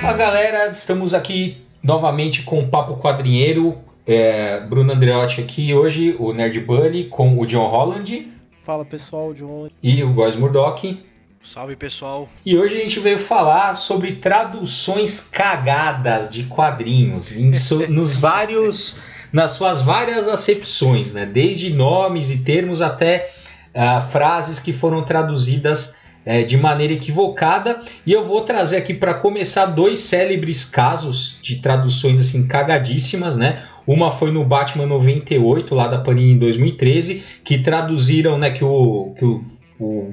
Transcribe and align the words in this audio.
Fala 0.00 0.16
galera, 0.16 0.68
estamos 0.68 1.12
aqui 1.12 1.58
novamente 1.82 2.42
com 2.42 2.60
o 2.60 2.68
Papo 2.68 2.96
Quadrinheiro. 2.96 3.76
É, 4.06 4.60
Bruno 4.60 4.94
Andreotti 4.94 5.42
aqui 5.42 5.74
hoje, 5.74 6.16
o 6.18 6.32
Nerd 6.32 6.58
Bunny, 6.60 7.04
com 7.04 7.38
o 7.38 7.44
John 7.44 7.66
Holland. 7.66 8.32
Fala 8.64 8.82
pessoal, 8.82 9.34
John. 9.34 9.68
E 9.82 10.02
o 10.02 10.10
Góis 10.14 10.36
Murdock. 10.36 10.98
Salve 11.42 11.76
pessoal. 11.76 12.30
E 12.46 12.56
hoje 12.56 12.78
a 12.78 12.80
gente 12.80 12.98
veio 12.98 13.18
falar 13.18 13.74
sobre 13.74 14.12
traduções 14.12 15.20
cagadas 15.20 16.30
de 16.30 16.44
quadrinhos, 16.44 17.30
nos 17.90 18.16
vários, 18.16 19.02
nas 19.30 19.50
suas 19.50 19.82
várias 19.82 20.28
acepções, 20.28 21.12
né? 21.12 21.26
Desde 21.26 21.68
nomes 21.74 22.30
e 22.30 22.38
termos 22.38 22.80
até 22.80 23.30
uh, 23.76 24.00
frases 24.10 24.58
que 24.58 24.72
foram 24.72 25.04
traduzidas 25.04 25.98
é, 26.26 26.42
de 26.42 26.56
maneira 26.56 26.92
equivocada. 26.92 27.78
E 28.04 28.12
eu 28.12 28.24
vou 28.24 28.40
trazer 28.40 28.78
aqui 28.78 28.92
para 28.92 29.14
começar 29.14 29.66
dois 29.66 30.00
célebres 30.00 30.64
casos 30.64 31.38
de 31.40 31.56
traduções 31.56 32.18
assim 32.18 32.48
cagadíssimas, 32.48 33.36
né? 33.36 33.62
Uma 33.86 34.10
foi 34.10 34.32
no 34.32 34.44
Batman 34.44 34.86
98, 34.86 35.72
lá 35.72 35.86
da 35.86 35.98
Panini 35.98 36.32
em 36.32 36.38
2013, 36.38 37.22
que 37.44 37.58
traduziram, 37.58 38.36
né, 38.36 38.50
que 38.50 38.64
o, 38.64 39.14
que 39.16 39.24
o, 39.24 39.40
o 39.78 40.12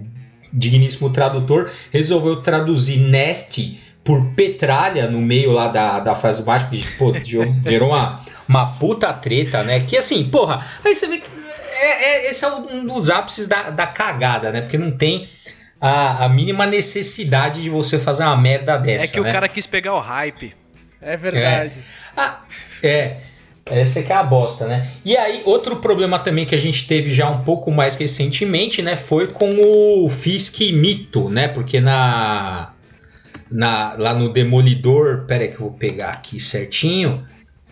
digníssimo 0.54 1.10
tradutor 1.10 1.72
resolveu 1.92 2.36
traduzir 2.36 3.00
Nest 3.00 3.80
por 4.04 4.34
Petralha 4.36 5.10
no 5.10 5.20
meio 5.20 5.52
lá 5.52 5.70
da, 5.70 6.00
da 6.00 6.14
frase 6.14 6.42
do 6.42 6.46
Batman, 6.46 6.70
que 6.70 6.86
pô, 6.98 7.14
gerou 7.66 7.90
uma, 7.90 8.22
uma 8.48 8.66
puta 8.74 9.12
treta, 9.14 9.64
né? 9.64 9.80
Que 9.80 9.98
assim, 9.98 10.26
porra, 10.26 10.64
aí 10.86 10.94
você 10.94 11.08
vê 11.08 11.18
que 11.18 11.43
é, 11.84 12.04
é, 12.04 12.30
esse 12.30 12.44
é 12.46 12.48
um 12.48 12.86
dos 12.86 13.10
ápices 13.10 13.48
da, 13.48 13.70
da 13.70 13.88
cagada, 13.88 14.52
né? 14.52 14.62
Porque 14.62 14.78
não 14.78 14.92
tem 14.92 15.28
a, 15.80 16.26
a 16.26 16.30
mínima 16.30 16.66
necessidade 16.66 17.62
de 17.62 17.70
você 17.70 18.00
fazer 18.00 18.24
uma 18.24 18.38
merda 18.38 18.78
dessa. 18.78 19.06
É 19.06 19.08
que 19.10 19.20
né? 19.20 19.30
o 19.30 19.34
cara 19.34 19.48
quis 19.48 19.68
pegar 19.68 19.94
o 19.94 20.00
hype. 20.00 20.56
É 21.02 21.18
verdade. 21.18 21.80
É. 21.80 21.82
Ah, 22.16 22.42
é. 22.82 23.18
Essa 23.66 24.04
que 24.04 24.12
é 24.12 24.16
a 24.16 24.24
bosta, 24.24 24.68
né? 24.68 24.90
E 25.06 25.16
aí, 25.16 25.42
outro 25.46 25.78
problema 25.78 26.20
também 26.20 26.46
que 26.46 26.54
a 26.54 26.60
gente 26.60 26.86
teve 26.86 27.14
já 27.14 27.30
um 27.30 27.44
pouco 27.44 27.72
mais 27.72 27.96
recentemente, 27.96 28.82
né? 28.82 28.96
Foi 28.96 29.28
com 29.28 29.52
o 29.58 30.10
Fisk 30.10 30.60
Mito, 30.74 31.30
né? 31.30 31.48
Porque 31.48 31.80
na, 31.80 32.74
na 33.50 33.94
lá 33.94 34.14
no 34.14 34.34
Demolidor, 34.34 35.26
pera 35.26 35.44
aí 35.44 35.50
que 35.50 35.56
eu 35.56 35.62
vou 35.62 35.72
pegar 35.72 36.10
aqui 36.10 36.42
certinho. 36.42 37.26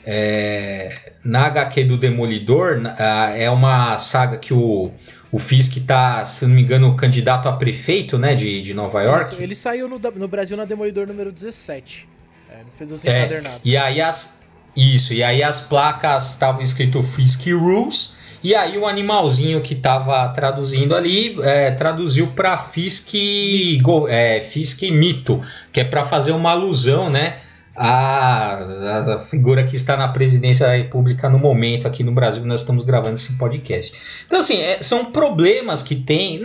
É, 0.06 1.11
na 1.24 1.46
HQ 1.46 1.84
do 1.86 1.98
Demolidor, 1.98 2.82
é 3.36 3.50
uma 3.50 3.98
saga 3.98 4.38
que 4.38 4.54
o, 4.54 4.92
o 5.32 5.40
Fisk 5.40 5.78
tá, 5.86 6.26
se 6.26 6.46
não 6.46 6.56
me 6.56 6.62
engano, 6.62 6.96
candidato 6.96 7.48
a 7.48 7.54
prefeito, 7.54 8.18
né, 8.18 8.34
de, 8.34 8.62
de 8.62 8.74
Nova 8.74 9.02
York. 9.02 9.34
Isso, 9.34 9.42
ele 9.42 9.56
saiu 9.56 9.88
no, 9.88 10.00
no, 10.00 10.28
Brasil 10.28 10.58
na 10.58 10.66
Demolidor 10.66 11.08
número 11.08 11.32
17. 11.32 12.10
É, 12.50 12.64
fez 12.78 13.06
é, 13.06 13.42
e 13.64 13.78
aí 13.78 14.02
as 14.02 14.42
isso, 14.76 15.14
e 15.14 15.22
aí 15.22 15.44
as 15.44 15.62
placas 15.62 16.32
estavam 16.32 16.62
escrito 16.62 17.02
Fisk 17.04 17.46
Rules, 17.48 18.16
e 18.44 18.56
aí 18.56 18.78
o 18.78 18.88
animalzinho 18.88 19.62
que 19.62 19.74
estava 19.74 20.28
traduzindo 20.30 20.96
ali 20.96 21.38
é, 21.42 21.72
traduziu 21.72 22.28
para 22.28 22.58
Fisk. 22.58 23.14
É, 24.10 24.40
Fisk 24.40 24.82
Mito, 24.84 25.42
que 25.72 25.82
é 25.82 25.84
para 25.84 26.04
fazer 26.04 26.32
uma 26.32 26.52
alusão, 26.52 27.10
né? 27.10 27.38
A, 27.76 29.16
a, 29.16 29.20
figura 29.20 29.64
que 29.64 29.76
está 29.76 29.96
na 29.96 30.10
presidência 30.10 30.68
da 30.68 30.76
República 30.76 31.30
no 31.30 31.40
momento 31.40 31.88
aqui 31.88 32.04
no 32.04 32.12
Brasil 32.12 32.44
nós 32.46 32.60
estamos 32.60 32.84
gravando 32.84 33.16
esse 33.16 33.34
podcast. 33.38 33.94
Então, 34.28 34.40
assim, 34.40 34.62
é, 34.62 34.82
são 34.84 35.06
problemas 35.06 35.82
que 35.82 35.96
tem. 35.96 36.44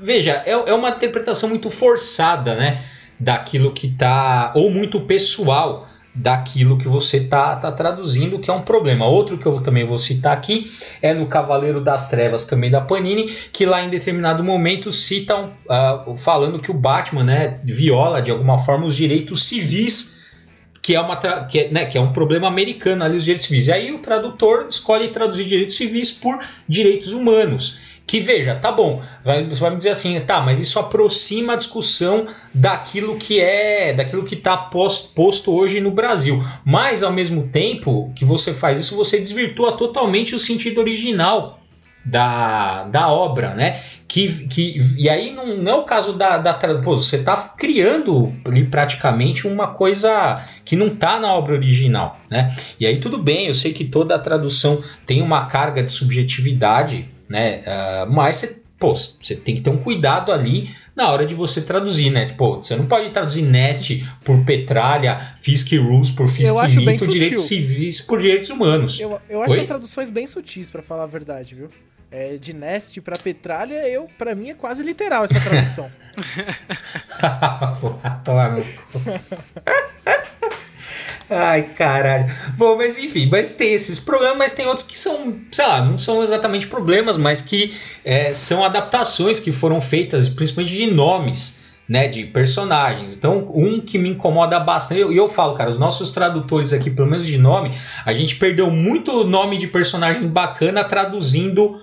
Veja, 0.00 0.42
é, 0.44 0.50
é 0.50 0.74
uma 0.74 0.90
interpretação 0.90 1.48
muito 1.48 1.70
forçada, 1.70 2.54
né? 2.56 2.82
Daquilo 3.18 3.72
que 3.72 3.86
está. 3.86 4.52
ou 4.54 4.70
muito 4.70 5.00
pessoal 5.02 5.88
daquilo 6.18 6.76
que 6.76 6.88
você 6.88 7.20
tá, 7.20 7.54
tá 7.56 7.70
traduzindo, 7.70 8.38
que 8.40 8.50
é 8.50 8.52
um 8.52 8.62
problema. 8.62 9.06
Outro 9.06 9.38
que 9.38 9.46
eu 9.46 9.60
também 9.60 9.84
vou 9.84 9.98
citar 9.98 10.36
aqui 10.36 10.68
é 11.00 11.14
no 11.14 11.26
Cavaleiro 11.26 11.80
das 11.80 12.08
Trevas, 12.08 12.44
também 12.44 12.70
da 12.70 12.80
Panini, 12.80 13.28
que 13.52 13.64
lá 13.64 13.82
em 13.82 13.88
determinado 13.88 14.42
momento 14.42 14.90
citam 14.90 15.52
uh, 15.66 16.16
falando 16.16 16.58
que 16.58 16.70
o 16.70 16.74
Batman 16.74 17.22
né, 17.22 17.60
viola 17.62 18.20
de 18.20 18.30
alguma 18.30 18.58
forma 18.58 18.86
os 18.86 18.96
direitos 18.96 19.44
civis. 19.44 20.17
Que 20.88 20.94
é, 20.94 21.00
uma 21.02 21.16
que, 21.16 21.58
é, 21.58 21.70
né, 21.70 21.84
que 21.84 21.98
é 21.98 22.00
um 22.00 22.14
problema 22.14 22.48
americano 22.48 23.04
ali, 23.04 23.18
os 23.18 23.22
direitos 23.22 23.46
civis. 23.46 23.66
E 23.66 23.72
aí 23.72 23.92
o 23.92 23.98
tradutor 23.98 24.64
escolhe 24.70 25.08
traduzir 25.08 25.44
direitos 25.44 25.76
civis 25.76 26.10
por 26.10 26.42
direitos 26.66 27.12
humanos. 27.12 27.78
Que 28.06 28.20
veja, 28.20 28.54
tá 28.54 28.72
bom, 28.72 29.02
vai, 29.22 29.44
vai 29.44 29.68
me 29.68 29.76
dizer 29.76 29.90
assim, 29.90 30.18
tá, 30.20 30.40
mas 30.40 30.58
isso 30.58 30.78
aproxima 30.78 31.52
a 31.52 31.56
discussão 31.56 32.26
daquilo 32.54 33.16
que 33.16 33.38
é, 33.38 33.92
daquilo 33.92 34.24
que 34.24 34.34
está 34.34 34.56
posto, 34.56 35.12
posto 35.12 35.54
hoje 35.54 35.78
no 35.78 35.90
Brasil. 35.90 36.42
Mas 36.64 37.02
ao 37.02 37.12
mesmo 37.12 37.48
tempo 37.48 38.10
que 38.16 38.24
você 38.24 38.54
faz 38.54 38.80
isso, 38.80 38.96
você 38.96 39.18
desvirtua 39.18 39.72
totalmente 39.72 40.34
o 40.34 40.38
sentido 40.38 40.80
original 40.80 41.60
da, 42.08 42.84
da 42.84 43.08
obra, 43.08 43.54
né? 43.54 43.80
Que, 44.06 44.48
que, 44.48 44.80
e 44.96 45.08
aí 45.08 45.32
não, 45.34 45.58
não 45.58 45.72
é 45.72 45.74
o 45.76 45.84
caso 45.84 46.14
da, 46.14 46.38
da 46.38 46.54
pô, 46.82 46.96
você 46.96 47.16
está 47.16 47.36
criando 47.36 48.34
ali 48.46 48.64
praticamente 48.64 49.46
uma 49.46 49.68
coisa 49.68 50.42
que 50.64 50.74
não 50.74 50.86
está 50.86 51.20
na 51.20 51.32
obra 51.34 51.54
original, 51.54 52.18
né? 52.30 52.54
E 52.80 52.86
aí 52.86 52.98
tudo 52.98 53.18
bem, 53.18 53.48
eu 53.48 53.54
sei 53.54 53.72
que 53.72 53.84
toda 53.84 54.14
a 54.14 54.18
tradução 54.18 54.82
tem 55.04 55.20
uma 55.20 55.44
carga 55.46 55.82
de 55.82 55.92
subjetividade, 55.92 57.08
né? 57.28 57.62
Uh, 57.66 58.10
mas 58.10 58.36
você, 58.36 58.62
pô, 58.78 58.94
você 58.94 59.36
tem 59.36 59.54
que 59.56 59.60
ter 59.60 59.70
um 59.70 59.76
cuidado 59.76 60.32
ali 60.32 60.70
na 60.96 61.10
hora 61.10 61.26
de 61.26 61.34
você 61.34 61.60
traduzir, 61.60 62.10
né? 62.10 62.32
Pô, 62.36 62.56
você 62.56 62.74
não 62.74 62.86
pode 62.86 63.10
traduzir 63.10 63.42
Nest 63.42 64.04
por 64.24 64.42
Petralha, 64.44 65.34
Fisk 65.36 65.70
Rules 65.72 66.10
por 66.10 66.28
Fisk 66.28 66.52
Mito, 66.76 67.06
direitos 67.06 67.44
civis 67.44 68.00
por 68.00 68.18
direitos 68.18 68.48
humanos. 68.48 68.98
Eu, 68.98 69.20
eu 69.28 69.42
acho 69.42 69.60
as 69.60 69.66
traduções 69.66 70.08
bem 70.08 70.26
sutis, 70.26 70.70
para 70.70 70.82
falar 70.82 71.04
a 71.04 71.06
verdade, 71.06 71.54
viu? 71.54 71.68
É, 72.10 72.38
de 72.38 72.54
Nest 72.54 72.98
para 73.02 73.18
Petralha, 73.18 73.86
eu 73.86 74.08
para 74.16 74.34
mim 74.34 74.48
é 74.48 74.54
quase 74.54 74.82
literal 74.82 75.24
essa 75.24 75.38
tradução. 75.40 75.90
Ai, 81.30 81.62
caralho. 81.76 82.24
Bom, 82.56 82.76
mas 82.78 82.96
enfim, 82.96 83.28
mas 83.30 83.54
tem 83.54 83.74
esses 83.74 83.98
problemas, 83.98 84.38
mas 84.38 84.54
tem 84.54 84.66
outros 84.66 84.86
que 84.86 84.96
são, 84.98 85.36
sei 85.52 85.66
lá, 85.66 85.84
não 85.84 85.98
são 85.98 86.22
exatamente 86.22 86.66
problemas, 86.66 87.18
mas 87.18 87.42
que 87.42 87.74
é, 88.02 88.32
são 88.32 88.64
adaptações 88.64 89.38
que 89.38 89.52
foram 89.52 89.78
feitas, 89.80 90.28
principalmente 90.28 90.74
de 90.74 90.86
nomes. 90.86 91.58
Né, 91.86 92.06
de 92.06 92.24
personagens. 92.24 93.16
Então, 93.16 93.50
um 93.54 93.80
que 93.80 93.96
me 93.96 94.10
incomoda 94.10 94.60
bastante, 94.60 94.98
e 94.98 95.00
eu, 95.00 95.10
eu 95.10 95.26
falo, 95.26 95.54
cara, 95.54 95.70
os 95.70 95.78
nossos 95.78 96.10
tradutores 96.10 96.74
aqui, 96.74 96.90
pelo 96.90 97.08
menos 97.08 97.24
de 97.24 97.38
nome, 97.38 97.72
a 98.04 98.12
gente 98.12 98.36
perdeu 98.36 98.70
muito 98.70 99.24
nome 99.24 99.56
de 99.56 99.66
personagem 99.66 100.28
bacana 100.28 100.84
traduzindo 100.84 101.80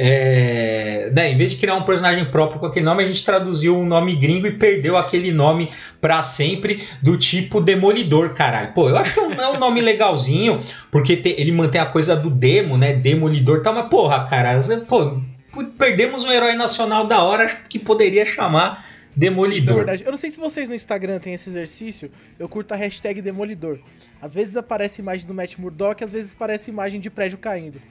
é, 0.00 1.10
né, 1.12 1.32
em 1.32 1.36
vez 1.36 1.50
de 1.50 1.56
criar 1.56 1.74
um 1.74 1.82
personagem 1.82 2.24
próprio 2.26 2.60
com 2.60 2.66
aquele 2.66 2.84
nome, 2.84 3.02
a 3.02 3.06
gente 3.06 3.24
traduziu 3.24 3.76
um 3.76 3.84
nome 3.84 4.14
gringo 4.14 4.46
e 4.46 4.52
perdeu 4.52 4.96
aquele 4.96 5.32
nome 5.32 5.70
para 6.00 6.22
sempre, 6.22 6.84
do 7.02 7.18
tipo 7.18 7.60
Demolidor, 7.60 8.32
caralho. 8.32 8.72
Pô, 8.72 8.88
eu 8.88 8.96
acho 8.96 9.12
que 9.12 9.18
é 9.18 9.22
um, 9.24 9.32
é 9.32 9.48
um 9.48 9.58
nome 9.58 9.80
legalzinho, 9.80 10.60
porque 10.92 11.16
te, 11.16 11.34
ele 11.36 11.50
mantém 11.50 11.80
a 11.80 11.86
coisa 11.86 12.14
do 12.14 12.30
demo, 12.30 12.78
né? 12.78 12.94
Demolidor 12.94 13.60
tá, 13.60 13.72
mas 13.72 13.88
porra, 13.88 14.24
cara, 14.28 14.60
pô, 14.86 15.20
perdemos 15.76 16.24
um 16.24 16.30
herói 16.30 16.54
nacional 16.54 17.04
da 17.04 17.24
hora 17.24 17.46
que 17.68 17.80
poderia 17.80 18.24
chamar 18.24 18.86
Demolidor. 19.16 19.88
É. 19.88 19.96
Eu 19.96 20.12
não 20.12 20.16
sei 20.16 20.30
se 20.30 20.38
vocês 20.38 20.68
no 20.68 20.76
Instagram 20.76 21.18
têm 21.18 21.34
esse 21.34 21.50
exercício, 21.50 22.08
eu 22.38 22.48
curto 22.48 22.72
a 22.72 22.76
hashtag 22.76 23.20
Demolidor. 23.20 23.80
Às 24.22 24.32
vezes 24.32 24.56
aparece 24.56 25.00
imagem 25.00 25.26
do 25.26 25.34
Matt 25.34 25.58
Murdock, 25.58 26.04
às 26.04 26.12
vezes 26.12 26.32
aparece 26.34 26.70
imagem 26.70 27.00
de 27.00 27.10
prédio 27.10 27.36
caindo. 27.36 27.82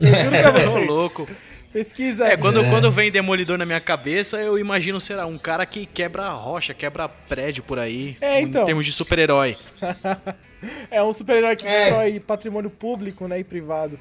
Eu 0.00 0.06
juro 0.06 0.30
pra 0.30 0.50
vocês. 0.70 0.86
louco. 0.88 1.28
Pesquisa. 1.72 2.26
É, 2.26 2.36
quando, 2.36 2.64
é. 2.64 2.68
quando 2.68 2.90
vem 2.90 3.12
Demolidor 3.12 3.56
na 3.56 3.64
minha 3.64 3.80
cabeça, 3.80 4.38
eu 4.38 4.58
imagino, 4.58 5.00
sei 5.00 5.14
lá, 5.14 5.24
um 5.26 5.38
cara 5.38 5.64
que 5.64 5.86
quebra 5.86 6.28
rocha, 6.30 6.74
quebra 6.74 7.08
prédio 7.08 7.62
por 7.62 7.78
aí. 7.78 8.16
É, 8.20 8.40
então. 8.40 8.62
Em 8.62 8.66
termos 8.66 8.84
de 8.84 8.92
super-herói. 8.92 9.56
é 10.90 11.00
um 11.02 11.12
super-herói 11.12 11.54
que 11.54 11.66
é. 11.66 11.84
destrói 11.84 12.20
patrimônio 12.20 12.70
público, 12.70 13.28
né, 13.28 13.38
e 13.38 13.44
privado. 13.44 13.98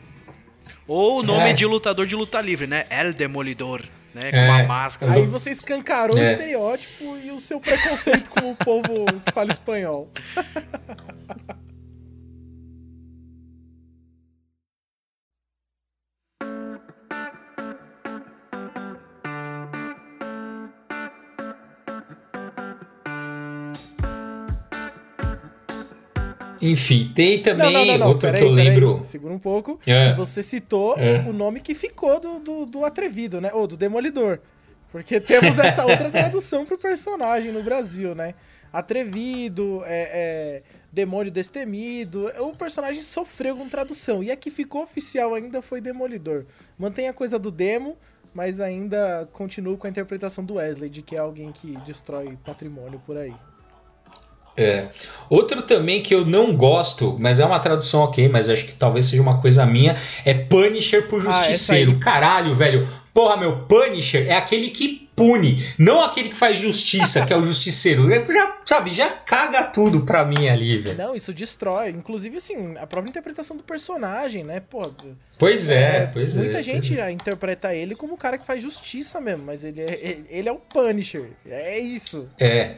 Ou 0.88 1.19
o 1.19 1.23
nome 1.23 1.51
é. 1.51 1.53
de 1.53 1.65
lutador 1.68 2.07
de 2.07 2.15
luta 2.15 2.41
livre, 2.41 2.65
né? 2.65 2.85
El 2.89 3.13
Demolidor. 3.13 3.83
Né, 4.12 4.31
com 4.31 4.38
uma 4.38 4.62
é. 4.62 4.65
máscara. 4.65 5.12
Aí 5.12 5.23
você 5.27 5.51
escancarou 5.51 6.15
o 6.15 6.19
é. 6.19 6.31
estereótipo 6.31 7.15
e 7.23 7.29
o 7.29 7.39
seu 7.39 7.59
preconceito 7.59 8.27
com 8.31 8.51
o 8.51 8.56
povo 8.56 9.06
que 9.23 9.31
fala 9.31 9.51
espanhol. 9.51 10.09
enfim, 26.61 27.11
tem 27.15 27.41
também 27.41 27.73
não, 27.73 27.85
não, 27.85 27.97
não, 27.97 28.07
outro 28.07 28.27
peraí, 28.27 28.41
que 28.41 28.47
eu 28.47 28.56
peraí, 28.56 28.69
lembro. 28.69 29.01
Segura 29.03 29.33
um 29.33 29.39
pouco. 29.39 29.79
É. 29.85 30.09
que 30.09 30.17
Você 30.17 30.44
citou 30.44 30.97
É. 30.97 31.19
o 31.27 31.33
nome 31.33 31.59
que 31.59 31.73
ficou 31.73 32.19
do, 32.19 32.39
do, 32.39 32.65
do 32.65 32.85
atrevido, 32.85 33.39
né? 33.39 33.51
Ou 33.53 33.67
do 33.67 33.77
demolidor. 33.77 34.39
Porque 34.91 35.19
temos 35.19 35.57
essa 35.59 35.85
outra 35.85 36.09
tradução 36.11 36.65
pro 36.65 36.77
personagem 36.77 37.51
no 37.51 37.63
Brasil, 37.63 38.15
né? 38.15 38.33
Atrevido, 38.71 39.83
é, 39.85 40.09
é, 40.11 40.63
demônio 40.91 41.31
destemido. 41.31 42.31
O 42.39 42.56
personagem 42.56 43.01
sofreu 43.01 43.56
com 43.56 43.67
tradução. 43.69 44.23
E 44.23 44.31
a 44.31 44.35
que 44.35 44.50
ficou 44.50 44.83
oficial 44.83 45.33
ainda 45.33 45.61
foi 45.61 45.79
Demolidor. 45.81 46.45
Mantém 46.77 47.07
a 47.07 47.13
coisa 47.13 47.38
do 47.38 47.51
demo, 47.51 47.97
mas 48.33 48.59
ainda 48.59 49.27
continua 49.31 49.75
com 49.77 49.88
a 49.88 49.89
interpretação 49.89 50.44
do 50.44 50.56
Wesley, 50.56 50.89
de 50.89 51.01
que 51.01 51.15
é 51.15 51.19
alguém 51.19 51.51
que 51.51 51.77
destrói 51.85 52.38
patrimônio 52.44 53.00
por 53.06 53.17
aí. 53.17 53.33
É. 54.61 54.88
Outro 55.29 55.61
também 55.61 56.01
que 56.01 56.13
eu 56.13 56.25
não 56.25 56.56
gosto, 56.56 57.15
mas 57.19 57.39
é 57.39 57.45
uma 57.45 57.59
tradução 57.59 58.01
ok, 58.01 58.27
mas 58.27 58.50
acho 58.50 58.65
que 58.65 58.73
talvez 58.73 59.06
seja 59.06 59.21
uma 59.21 59.39
coisa 59.39 59.65
minha, 59.65 59.95
é 60.25 60.33
Punisher 60.33 61.07
por 61.07 61.19
Ah, 61.27 61.31
Justiceiro. 61.31 61.91
aí. 61.91 62.00
Caralho, 62.00 62.53
velho. 62.56 62.88
Porra, 63.13 63.38
meu, 63.38 63.59
Punisher 63.65 64.27
é 64.27 64.35
aquele 64.35 64.69
que 64.69 65.07
pune, 65.15 65.61
não 65.77 66.01
aquele 66.01 66.29
que 66.29 66.35
faz 66.38 66.57
justiça, 66.57 67.25
que 67.25 67.33
é 67.33 67.38
o 67.38 67.44
Justiceiro. 67.44 68.11
É, 68.11 68.25
Já, 68.25 68.57
sabe, 68.65 68.94
já 68.94 69.09
caga 69.09 69.63
tudo 69.63 70.01
pra 70.06 70.23
mim 70.23 70.47
ali, 70.47 70.77
velho. 70.77 70.97
Não, 70.97 71.13
isso 71.15 71.33
destrói. 71.33 71.89
Inclusive, 71.89 72.38
assim, 72.38 72.75
a 72.79 72.88
própria 72.88 73.09
interpretação 73.09 73.57
do 73.57 73.63
personagem, 73.63 74.44
né? 74.44 74.61
Pô, 74.61 74.89
Pois 75.38 75.69
é, 75.69 76.07
pois 76.13 76.38
é. 76.38 76.39
muita 76.41 76.61
gente 76.63 76.97
é. 77.00 77.11
interpreta 77.11 77.73
ele 77.75 77.95
como 77.95 78.13
o 78.13 78.17
cara 78.17 78.38
que 78.38 78.45
faz 78.45 78.61
justiça 78.61 79.19
mesmo, 79.21 79.44
mas 79.45 79.63
ele 79.63 79.81
é, 79.81 80.19
ele 80.29 80.47
é 80.50 80.51
o 80.51 80.57
Punisher. 80.57 81.31
É 81.45 81.77
isso. 81.77 82.27
É. 82.39 82.75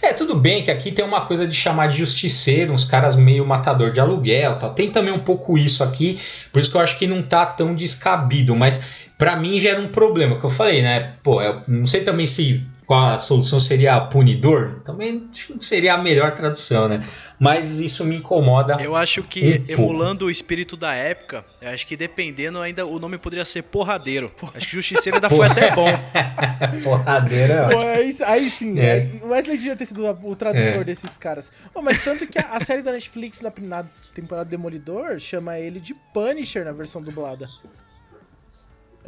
É, 0.00 0.12
tudo 0.12 0.34
bem 0.34 0.62
que 0.62 0.70
aqui 0.70 0.90
tem 0.90 1.04
uma 1.04 1.22
coisa 1.22 1.46
de 1.46 1.54
chamar 1.54 1.88
de 1.88 1.98
justiceiro, 1.98 2.72
uns 2.72 2.84
caras 2.84 3.16
meio 3.16 3.46
matador 3.46 3.90
de 3.90 4.00
aluguel 4.00 4.58
tal. 4.58 4.72
Tem 4.72 4.90
também 4.90 5.12
um 5.12 5.18
pouco 5.18 5.58
isso 5.58 5.84
aqui, 5.84 6.20
por 6.52 6.60
isso 6.60 6.70
que 6.70 6.76
eu 6.76 6.80
acho 6.80 6.98
que 6.98 7.06
não 7.06 7.22
tá 7.22 7.44
tão 7.44 7.74
descabido, 7.74 8.54
mas 8.54 9.07
pra 9.18 9.36
mim 9.36 9.60
já 9.60 9.70
era 9.70 9.80
um 9.80 9.88
problema, 9.88 10.38
que 10.38 10.46
eu 10.46 10.50
falei, 10.50 10.80
né? 10.80 11.16
Pô, 11.22 11.42
eu 11.42 11.62
não 11.68 11.84
sei 11.84 12.02
também 12.02 12.24
se 12.26 12.64
qual 12.86 13.08
a 13.08 13.18
solução 13.18 13.60
seria 13.60 14.00
punidor, 14.00 14.80
também 14.82 15.28
acho 15.30 15.48
que 15.48 15.52
não 15.52 15.60
seria 15.60 15.92
a 15.92 15.98
melhor 15.98 16.32
tradução, 16.32 16.88
né? 16.88 17.04
Mas 17.38 17.80
isso 17.80 18.04
me 18.04 18.16
incomoda. 18.16 18.78
Eu 18.82 18.96
acho 18.96 19.22
que, 19.22 19.40
Um 19.40 19.66
pouco. 19.66 19.72
emulando 19.82 20.24
o 20.26 20.30
espírito 20.30 20.76
da 20.76 20.94
época, 20.94 21.44
eu 21.60 21.68
acho 21.70 21.86
que 21.86 21.96
dependendo 21.96 22.58
ainda 22.60 22.84
o 22.86 22.98
nome 22.98 23.16
poderia 23.18 23.44
ser 23.44 23.62
Porradeiro. 23.62 24.32
Acho 24.54 24.66
que 24.66 24.72
Justiceiro 24.72 25.18
ainda 25.18 25.28
foi 25.30 25.46
até 25.50 25.72
bom. 25.72 25.86
Porradeira. 26.82 27.68
Pô, 27.70 27.78
aí, 27.78 28.16
aí 28.24 28.50
sim, 28.50 28.80
É. 28.80 29.08
o 29.22 29.28
Wesley 29.28 29.56
devia 29.56 29.76
ter 29.76 29.86
sido 29.86 30.04
o 30.24 30.34
tradutor 30.34 30.84
desses 30.84 31.16
caras. 31.18 31.52
Mas 31.80 32.02
tanto 32.02 32.26
que 32.26 32.38
a, 32.38 32.48
a 32.52 32.64
série 32.64 32.82
da 32.82 32.90
Netflix 32.92 33.40
na, 33.40 33.52
na 33.58 33.84
temporada 34.14 34.48
Demolidor 34.48 35.18
chama 35.20 35.58
ele 35.58 35.78
de 35.78 35.94
Punisher 36.12 36.64
na 36.64 36.72
versão 36.72 37.00
dublada. 37.00 37.46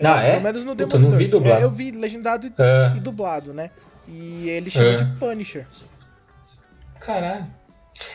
Ah, 0.02 0.22
é? 0.22 0.30
Pelo 0.32 0.42
menos 0.42 0.64
no 0.64 0.70
Puta, 0.72 0.86
Demolidor. 0.86 1.10
não 1.10 1.18
vi 1.18 1.26
dublado. 1.28 1.60
É, 1.60 1.64
eu 1.64 1.70
vi 1.70 1.90
legendado 1.90 2.46
e, 2.46 2.52
É. 2.58 2.92
e 2.96 3.00
dublado, 3.00 3.52
né? 3.52 3.70
E 4.08 4.48
ele 4.48 4.70
chama 4.70 4.88
É. 4.90 4.96
de 4.96 5.04
Punisher. 5.18 5.66
Caralho. 7.00 7.46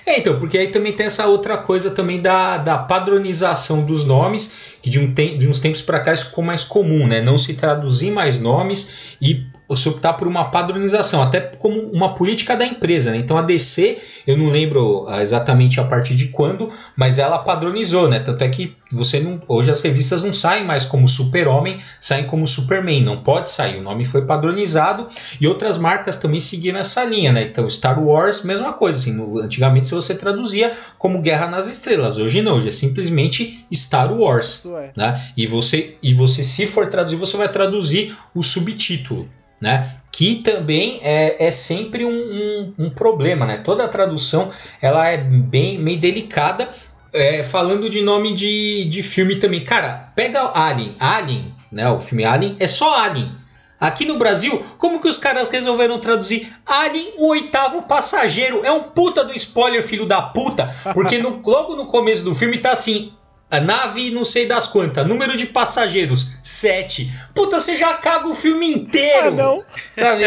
É, 0.06 0.18
então, 0.20 0.40
porque 0.40 0.58
aí 0.58 0.70
também 0.72 0.94
tem 0.94 1.06
essa 1.06 1.28
outra 1.28 1.58
coisa 1.60 1.92
também 1.92 2.20
da, 2.20 2.58
da 2.58 2.78
padronização 2.78 3.86
dos 3.86 4.04
nomes, 4.04 4.56
que 4.82 4.90
de, 4.90 5.00
um 5.00 5.14
tem, 5.14 5.38
de 5.38 5.48
uns 5.48 5.60
tempos 5.60 5.82
para 5.82 6.00
cá 6.00 6.12
isso 6.14 6.28
ficou 6.30 6.44
mais 6.44 6.64
comum, 6.64 7.06
né? 7.08 7.22
Não 7.22 7.38
se 7.38 7.54
traduzir 7.56 8.10
mais 8.12 8.40
nomes 8.40 9.16
e 9.22 9.46
se 9.74 9.88
optar 9.88 10.14
por 10.14 10.28
uma 10.28 10.52
padronização, 10.52 11.22
até 11.24 11.40
como 11.40 11.80
uma 11.80 12.14
política 12.14 12.58
da 12.58 12.66
empresa, 12.66 13.12
né? 13.12 13.18
Então 13.18 13.38
a 13.38 13.42
DC, 13.42 13.98
eu 14.28 14.38
não 14.38 14.50
lembro 14.50 15.06
ah, 15.08 15.22
exatamente 15.22 15.80
a 15.80 15.86
partir 15.86 16.14
de 16.16 16.28
quando, 16.28 16.70
mas 16.98 17.18
ela 17.18 17.40
padronizou, 17.40 18.10
né? 18.10 18.20
Tanto 18.20 18.44
é 18.44 18.50
que 18.50 18.76
você 18.92 19.22
não. 19.22 19.42
Hoje 19.48 19.72
as 19.72 19.82
revistas 19.82 20.22
não 20.22 20.34
saem 20.34 20.66
mais 20.66 20.84
como 20.86 21.08
Super-Homem, 21.08 21.78
saem 22.02 22.26
como 22.26 22.46
Superman. 22.46 23.02
Não 23.02 23.18
pode 23.22 23.50
sair. 23.50 23.80
O 23.80 23.84
nome 23.84 24.04
foi 24.04 24.24
padronizado 24.26 25.08
e 25.40 25.48
outras 25.48 25.78
marcas 25.78 26.18
também 26.18 26.40
seguiram 26.40 26.80
essa 26.80 27.04
linha, 27.06 27.32
né? 27.32 27.44
Então, 27.44 27.68
Star 27.70 28.02
Wars, 28.04 28.44
mesma 28.44 28.74
coisa. 28.74 29.00
Assim, 29.00 29.14
no- 29.14 29.40
antigamente, 29.40 29.88
se 29.88 29.94
você 29.96 30.14
traduzia 30.16 30.74
como 30.98 31.22
Guerra 31.22 31.48
nas 31.48 31.68
Estrelas, 31.68 32.18
hoje 32.18 32.42
não, 32.42 32.56
hoje 32.56 32.68
é 32.68 32.72
simplesmente 32.72 33.66
Star 33.74 34.12
Wars. 34.14 34.66
É. 34.66 34.92
Né? 34.96 35.22
E, 35.38 35.46
você, 35.48 35.96
e 36.02 36.14
você, 36.14 36.44
se 36.44 36.66
for 36.68 36.88
traduzir, 36.88 37.16
você 37.16 37.38
vai 37.38 37.50
traduzir 37.50 38.16
o 38.34 38.42
subtítulo. 38.44 39.28
Né? 39.60 39.90
Que 40.12 40.36
também 40.36 41.00
é, 41.02 41.48
é 41.48 41.52
sempre 41.52 42.06
um, 42.06 42.12
um- 42.12 42.74
um 42.86 42.90
problema, 42.90 43.46
né? 43.46 43.58
Toda 43.58 43.86
a 43.86 43.88
tradução 43.88 44.52
ela 44.82 45.08
é 45.08 45.18
bem 45.18 45.78
meio 45.78 46.00
delicada. 46.00 46.70
É, 47.14 47.44
falando 47.44 47.90
de 47.90 48.02
nome 48.02 48.34
de, 48.34 48.84
de 48.90 49.02
filme 49.02 49.38
também, 49.38 49.64
cara, 49.64 50.12
pega 50.16 50.52
Alien, 50.54 50.96
Alien, 51.00 51.56
né? 51.72 51.90
O 51.90 52.00
filme 52.02 52.26
Alien 52.26 52.58
é 52.60 52.68
só 52.68 52.94
Alien. 53.00 53.32
Aqui 53.80 54.04
no 54.06 54.18
Brasil, 54.18 54.62
como 54.78 55.00
que 55.02 55.08
os 55.08 55.18
caras 55.18 55.48
resolveram 55.50 55.98
traduzir 56.00 56.52
Alien, 56.66 57.14
o 57.18 57.28
oitavo 57.30 57.84
passageiro? 57.84 58.66
É 58.66 58.72
um 58.72 58.84
puta 58.84 59.24
do 59.24 59.34
spoiler, 59.34 59.82
filho 59.82 60.06
da 60.06 60.22
puta, 60.22 60.74
porque 60.94 61.18
no- 61.18 61.42
logo 61.46 61.76
no 61.78 61.86
começo 61.86 62.24
do 62.26 62.36
filme 62.36 62.58
tá 62.58 62.72
assim. 62.72 63.14
A 63.50 63.62
nave 63.62 64.10
não 64.10 64.24
sei 64.24 64.48
das 64.48 64.68
quantas, 64.68 65.08
número 65.08 65.38
de 65.38 65.46
passageiros, 65.46 66.34
7. 66.44 67.12
Puta, 67.34 67.60
você 67.60 67.76
já 67.78 67.94
caga 67.94 68.28
o 68.28 68.36
filme 68.36 68.74
inteiro. 68.74 69.28
Ah, 69.28 69.32
não. 69.32 69.64
Sabe? 69.96 70.24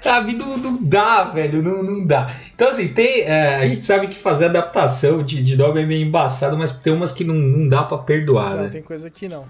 Sabe, 0.00 0.34
não, 0.34 0.56
não 0.58 0.78
dá, 0.82 1.24
velho, 1.24 1.62
não, 1.62 1.82
não 1.82 2.06
dá. 2.06 2.30
Então, 2.54 2.68
assim, 2.68 2.88
tem, 2.88 3.22
é, 3.22 3.56
a 3.56 3.66
gente 3.66 3.84
sabe 3.84 4.06
que 4.06 4.14
fazer 4.16 4.44
adaptação 4.46 5.22
de, 5.22 5.42
de 5.42 5.56
nome 5.56 5.82
é 5.82 5.86
meio 5.86 6.06
embaçado, 6.06 6.56
mas 6.56 6.70
tem 6.78 6.92
umas 6.92 7.12
que 7.12 7.24
não, 7.24 7.34
não 7.34 7.66
dá 7.66 7.82
pra 7.82 7.98
perdoar, 7.98 8.50
Não, 8.50 8.62
né? 8.64 8.68
tem 8.68 8.82
coisa 8.82 9.10
que 9.10 9.28
não. 9.28 9.44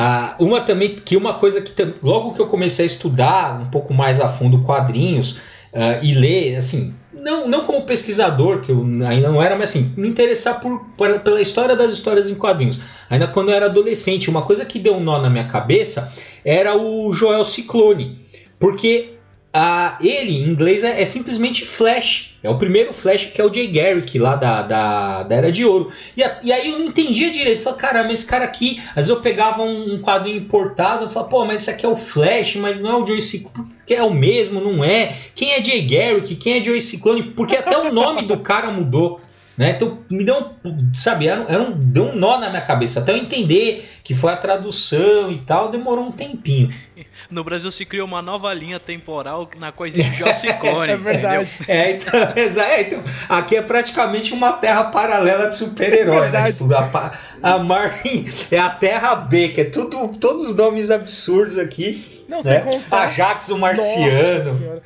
Ah, 0.00 0.36
uma 0.38 0.60
também, 0.60 0.94
que 0.94 1.16
uma 1.16 1.34
coisa 1.34 1.60
que 1.60 1.72
logo 2.00 2.32
que 2.32 2.40
eu 2.40 2.46
comecei 2.46 2.84
a 2.84 2.86
estudar 2.86 3.60
um 3.60 3.66
pouco 3.68 3.92
mais 3.92 4.20
a 4.20 4.28
fundo 4.28 4.60
quadrinhos 4.62 5.40
ah, 5.74 5.98
e 6.00 6.14
ler, 6.14 6.54
assim, 6.54 6.94
não, 7.12 7.48
não 7.48 7.64
como 7.64 7.82
pesquisador, 7.82 8.60
que 8.60 8.70
eu 8.70 8.78
ainda 9.08 9.28
não 9.28 9.42
era, 9.42 9.56
mas 9.56 9.70
assim, 9.70 9.92
me 9.96 10.08
interessar 10.08 10.60
por, 10.60 10.84
por- 10.96 11.18
pela 11.18 11.40
história 11.40 11.74
das 11.74 11.90
histórias 11.92 12.30
em 12.30 12.36
quadrinhos. 12.36 12.78
Ainda 13.10 13.26
quando 13.26 13.48
eu 13.48 13.56
era 13.56 13.66
adolescente, 13.66 14.30
uma 14.30 14.42
coisa 14.42 14.64
que 14.64 14.78
deu 14.78 14.94
um 14.94 15.00
nó 15.00 15.18
na 15.18 15.28
minha 15.28 15.46
cabeça 15.48 16.12
era 16.44 16.76
o 16.76 17.12
Joel 17.12 17.44
Ciclone. 17.44 18.16
Porque 18.56 19.17
ah, 19.60 19.98
ele, 20.00 20.32
em 20.36 20.44
inglês, 20.48 20.84
é, 20.84 21.00
é 21.02 21.04
simplesmente 21.04 21.64
Flash. 21.64 22.36
É 22.42 22.48
o 22.48 22.56
primeiro 22.56 22.92
Flash 22.92 23.24
que 23.26 23.40
é 23.40 23.44
o 23.44 23.52
Jay 23.52 23.66
Garrick, 23.66 24.16
lá 24.18 24.36
da, 24.36 24.62
da, 24.62 25.22
da 25.24 25.34
Era 25.34 25.50
de 25.50 25.64
Ouro. 25.64 25.90
E, 26.16 26.22
a- 26.22 26.38
e 26.42 26.52
aí 26.52 26.70
eu 26.70 26.78
não 26.78 26.86
entendia 26.86 27.30
direito. 27.30 27.58
Eu 27.58 27.62
falei, 27.64 27.78
caramba, 27.80 28.12
esse 28.12 28.24
cara 28.26 28.44
aqui. 28.44 28.80
Às 28.90 28.94
vezes 28.94 29.10
eu 29.10 29.20
pegava 29.20 29.62
um, 29.62 29.94
um 29.94 29.98
quadrinho 30.00 30.36
importado 30.38 31.06
e 31.06 31.08
falava, 31.12 31.30
pô, 31.30 31.44
mas 31.44 31.62
esse 31.62 31.70
aqui 31.70 31.84
é 31.84 31.88
o 31.88 31.96
Flash, 31.96 32.54
mas 32.56 32.80
não 32.80 32.90
é 32.92 32.96
o 33.02 33.06
Joey 33.06 33.20
Ciclone. 33.20 33.68
Que 33.84 33.94
é 33.94 34.02
o 34.02 34.10
mesmo, 34.14 34.60
não 34.60 34.84
é? 34.84 35.12
Quem 35.34 35.52
é 35.52 35.62
Jay 35.64 35.82
Garrick? 35.82 36.36
Quem 36.36 36.58
é 36.60 36.62
Joey 36.62 36.80
Ciclone? 36.80 37.22
Porque 37.32 37.56
até 37.56 37.76
o 37.76 37.92
nome 37.92 38.22
do 38.22 38.38
cara 38.38 38.70
mudou. 38.70 39.20
Né? 39.58 39.70
Então 39.70 39.98
me 40.08 40.24
deu 40.24 40.52
um, 40.64 40.94
sabe, 40.94 41.26
era, 41.26 41.40
um- 41.40 41.48
era 41.48 41.62
um, 41.64 41.72
deu 41.72 42.04
um 42.04 42.14
nó 42.14 42.38
na 42.38 42.48
minha 42.48 42.62
cabeça. 42.62 43.00
Até 43.00 43.10
eu 43.10 43.16
entender 43.16 43.84
que 44.04 44.14
foi 44.14 44.32
a 44.32 44.36
tradução 44.36 45.32
e 45.32 45.38
tal, 45.38 45.68
demorou 45.68 46.06
um 46.06 46.12
tempinho. 46.12 46.72
No 47.28 47.44
Brasil 47.44 47.70
se 47.70 47.84
criou 47.84 48.06
uma 48.06 48.22
nova 48.22 48.54
linha 48.54 48.80
temporal 48.80 49.50
na 49.58 49.70
qual 49.70 49.86
existe 49.86 50.10
o 50.10 50.14
Geociclone. 50.14 50.92
É 50.92 50.96
verdade. 50.96 51.48
É, 51.66 51.90
então, 51.90 52.14
é, 52.64 52.80
então, 52.80 53.02
aqui 53.28 53.56
é 53.56 53.60
praticamente 53.60 54.32
uma 54.32 54.52
terra 54.52 54.84
paralela 54.84 55.48
de 55.48 55.56
super-herói, 55.56 56.14
né? 56.14 56.22
Verdade. 56.22 56.56
Tipo, 56.56 56.72
a, 56.72 57.12
a 57.42 57.58
Marvel 57.58 58.24
é 58.50 58.58
a 58.58 58.70
Terra 58.70 59.14
B, 59.16 59.48
que 59.48 59.60
é 59.60 59.64
tudo, 59.64 60.08
todos 60.18 60.48
os 60.48 60.56
nomes 60.56 60.90
absurdos 60.90 61.58
aqui. 61.58 62.24
Não, 62.28 62.42
né? 62.42 62.62
sem 62.62 62.72
contar. 62.72 63.02
Ajax, 63.02 63.50
o 63.50 63.58
Marciano. 63.58 64.80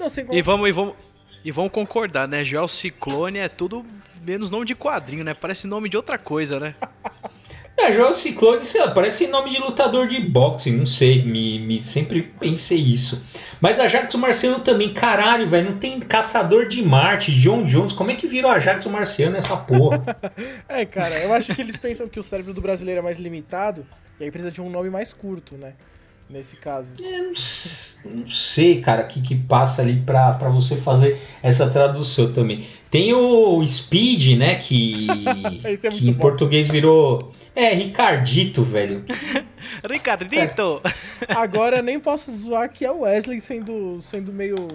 Não, 0.00 0.08
sem 0.08 0.26
E 0.32 0.42
vamos, 0.42 0.68
e 0.68 0.72
vamos, 0.72 0.94
e 1.44 1.52
vamos 1.52 1.70
concordar, 1.70 2.26
né? 2.26 2.42
Geociclone 2.42 3.38
é 3.38 3.48
tudo 3.48 3.84
menos 4.24 4.50
nome 4.50 4.64
de 4.66 4.74
quadrinho, 4.74 5.24
né? 5.24 5.34
Parece 5.34 5.66
nome 5.66 5.88
de 5.88 5.96
outra 5.96 6.18
coisa, 6.18 6.58
né? 6.60 6.74
É, 7.76 7.92
Joel 7.92 8.12
Ciclone, 8.12 8.64
sei 8.64 8.80
lá, 8.80 8.92
parece 8.92 9.26
nome 9.26 9.50
de 9.50 9.58
lutador 9.58 10.06
de 10.06 10.20
boxe, 10.20 10.70
não 10.70 10.86
sei, 10.86 11.24
me, 11.24 11.58
me- 11.58 11.84
sempre 11.84 12.22
pensei 12.22 12.78
isso. 12.78 13.20
Mas 13.60 13.80
Ajax 13.80 14.14
o 14.14 14.18
Marciano 14.18 14.60
também, 14.60 14.94
caralho, 14.94 15.48
velho, 15.48 15.72
não 15.72 15.78
tem 15.78 15.98
Caçador 15.98 16.68
de 16.68 16.80
Marte, 16.82 17.32
John 17.32 17.64
Jones, 17.64 17.92
como 17.92 18.12
é 18.12 18.14
que 18.14 18.28
virou 18.28 18.48
Ajax 18.52 18.86
o 18.86 18.90
Marciano 18.90 19.36
essa 19.36 19.56
porra? 19.56 20.00
É, 20.68 20.86
cara, 20.86 21.18
eu 21.18 21.32
acho 21.34 21.52
que 21.52 21.60
eles 21.60 21.76
pensam 21.76 22.08
que 22.08 22.20
o 22.20 22.22
cérebro 22.22 22.54
do 22.54 22.60
brasileiro 22.60 23.00
é 23.00 23.02
mais 23.02 23.18
limitado 23.18 23.84
e 24.20 24.24
aí 24.24 24.30
precisa 24.30 24.52
de 24.52 24.62
um 24.62 24.70
nome 24.70 24.88
mais 24.88 25.12
curto, 25.12 25.56
né? 25.56 25.72
Nesse 26.30 26.56
caso. 26.56 26.94
Eu 27.00 27.24
não, 27.24 28.20
não 28.20 28.26
sei, 28.26 28.80
cara, 28.80 29.02
o 29.02 29.08
que, 29.08 29.20
que 29.20 29.34
passa 29.34 29.82
ali 29.82 30.00
pra, 30.00 30.32
pra 30.34 30.48
você 30.48 30.76
fazer 30.76 31.20
essa 31.42 31.68
tradução 31.68 32.32
também. 32.32 32.66
Tem 32.94 33.12
o 33.12 33.66
Speed, 33.66 34.38
né? 34.38 34.54
Que, 34.54 35.08
é 35.64 35.76
que 35.90 36.08
em 36.08 36.12
bom. 36.12 36.20
português 36.20 36.68
virou. 36.68 37.32
É, 37.56 37.74
Ricardito, 37.74 38.62
velho. 38.62 39.02
Ricardito! 39.90 40.80
Agora 41.28 41.82
nem 41.82 41.98
posso 41.98 42.30
zoar 42.32 42.68
que 42.72 42.84
é 42.84 42.92
o 42.92 43.00
Wesley 43.00 43.40
sendo, 43.40 44.00
sendo 44.00 44.32
meio, 44.32 44.68